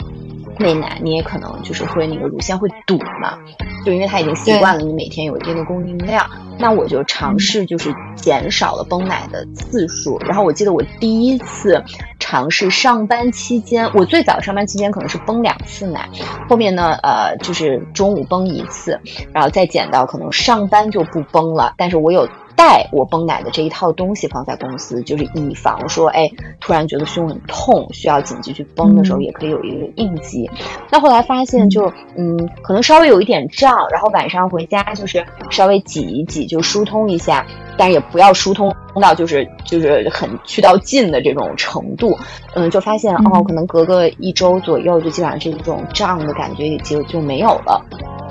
[0.60, 3.38] 喂奶你也可能就是会那个乳腺会堵嘛，
[3.86, 10.18] 就因为它已经习惯了你每天有一定的供应量，那我就尝试就是减少了泵奶的次数。
[10.20, 11.84] 然后我记得我第一次
[12.20, 16.10] 尝试上班期间，我最早上班期间可能是泵两次奶，
[16.50, 19.00] 后面呢呃就是中午泵一次，
[19.34, 22.28] 然后再减到可能上班就不泵了，但是我有。
[22.56, 26.30] 带我泵奶的这一套东西放在公司，就是以防说，哎，
[26.60, 30.50] 突然觉得胸很痛，需要紧急去泵的时候，也可以有一个应急。
[30.90, 37.46] 那后来发现，就嗯，可能稍微有一点胀，然后晚上回家就是稍微挤一挤，就疏通一下。
[37.78, 42.18] 但也不要疏通到就是就是很去到尽的这种程度。
[42.54, 47.86] 嗯，就发现哦，可能隔个一周左右，就基本上这种胀的感觉也就就没有了。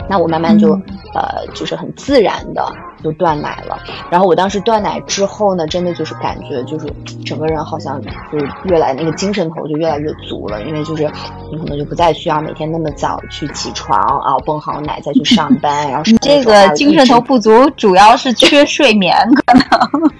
[0.09, 0.73] 那我慢慢就
[1.15, 2.67] 呃，就是很自然的。
[3.05, 3.79] 就断奶了，
[4.11, 6.91] 然后我当时断奶之后呢，真的就是感觉就是
[7.25, 8.01] 整个人好像
[8.33, 11.05] 就是越来那个精神头就越来越足了，因为就是
[11.53, 19.15] 你可能就不再需要每天那么早去起床啊，泵好奶再去上班，然后你这个精神头不足主要是缺睡眠
[19.47, 20.11] 可能。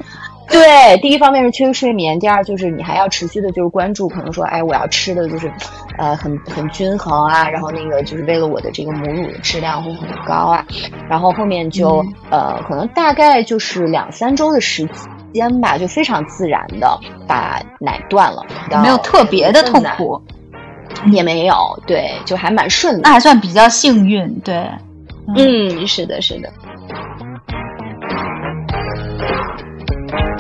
[0.49, 5.51] 对，第一方面是缺睡眠，第二就是你还要持续的，就是关注，可能说，哎，我要吃的就是，
[5.99, 10.65] 呃，很很均衡啊，然后那个就是为了我的这个母乳的质量会很高啊，
[11.09, 14.89] 然后后面就呃，可能大概就是两三周的时
[15.33, 18.45] 间吧，就非常自然的把奶断了，
[18.83, 20.21] 没有特别的痛苦，
[21.11, 21.55] 也没有，
[21.87, 24.69] 对，就还蛮顺的，那还算比较幸运，对，
[25.37, 26.49] 嗯，是的，是的。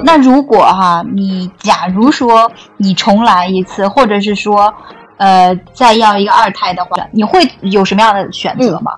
[0.06, 4.72] 那如果哈，你假如说你重来一次，或者是说，
[5.16, 8.92] 呃，再要一个二胎的话，你会有什么样的选择吗？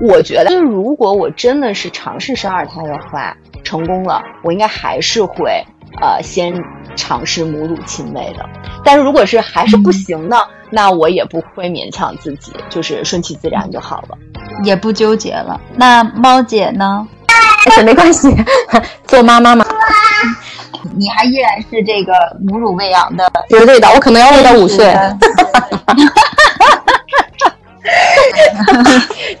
[0.00, 5.64] 我觉得，如果我真的是尝试生二胎的话，成功了，我应该还是会
[6.00, 6.52] 呃先
[6.96, 8.44] 尝试母乳亲喂的。
[8.84, 10.36] 但是如果是还是不行呢，
[10.68, 14.18] 那我也不会勉强自己，就是顺其自然就好了，
[14.64, 15.60] 也不纠结了。
[15.76, 17.06] 那猫姐呢？
[17.84, 18.28] 没关系，
[19.06, 19.64] 做妈妈嘛。
[20.96, 22.12] 你还依然是这个
[22.42, 24.86] 母乳喂养的，绝对的，我可能要喂到五岁。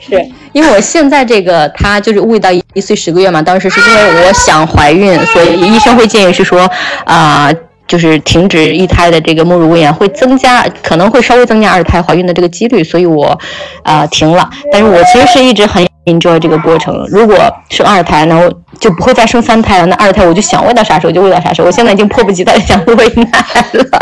[0.00, 6.70] 是因为我现在这个他就是喂到一岁十个月嘛，当时是因为我想怀孕，所以医生会建议是说
[7.04, 7.50] 啊。
[7.90, 13.36] 就是停止一胎的这个母乳喂养，会增加，可能会稍微增加二胎怀孕的这个几率，所以我，
[13.82, 14.48] 啊停了。
[14.70, 17.06] 但是我其实是一直很 enjoy 这个过程。
[17.08, 17.36] 如果
[17.68, 19.86] 生二胎，然后就不会再生三胎了。
[19.86, 21.66] 那二胎我就想喂到啥时候就喂到啥时候。
[21.66, 23.24] 我现在已经迫不及待想喂奶
[23.72, 23.84] 了。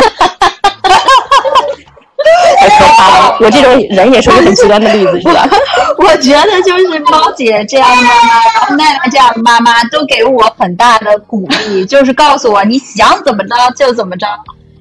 [2.61, 3.37] 太可怕了！
[3.41, 5.49] 我这种人也是个很极端的例子，是吧？
[5.99, 14.27] 我觉得就是猫姐这样的妈妈，然后奈奈这样的妈妈，都给我很大的鼓励，就是告诉我你想怎么着就怎么着，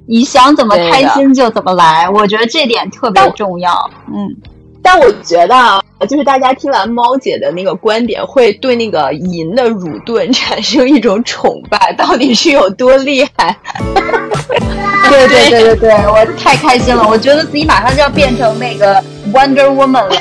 [0.08, 2.10] 你想怎么开心就怎么来。
[2.10, 3.90] 我觉得这点特别重要。
[4.08, 4.36] 嗯，
[4.82, 13.58] 但我觉得啊，就是大家听完猫姐的那个观点，会对那个银的乳盾产生一种崇拜，到底是有多厉害？
[15.10, 17.08] 对对对对对，我太开心了！
[17.08, 19.02] 我觉得自己马上就要变成那个
[19.34, 20.16] Wonder Woman 了。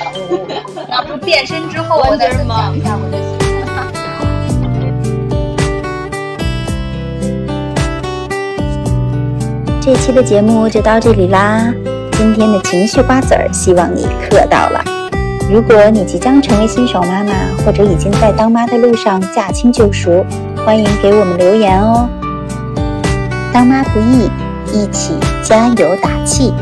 [0.91, 3.27] 要不变身之后，我再分享一下我的心
[9.81, 11.73] 这期的节目就到这里啦。
[12.13, 14.96] 今天的情绪瓜子儿，希望你嗑到了。
[15.51, 17.33] 如果你即将成为新手妈妈，
[17.65, 20.25] 或者已经在当妈的路上驾轻就熟，
[20.65, 22.09] 欢迎给我们留言哦。
[23.53, 24.31] 当妈不易。
[24.75, 25.15] 一起
[25.45, 26.53] 加油打气！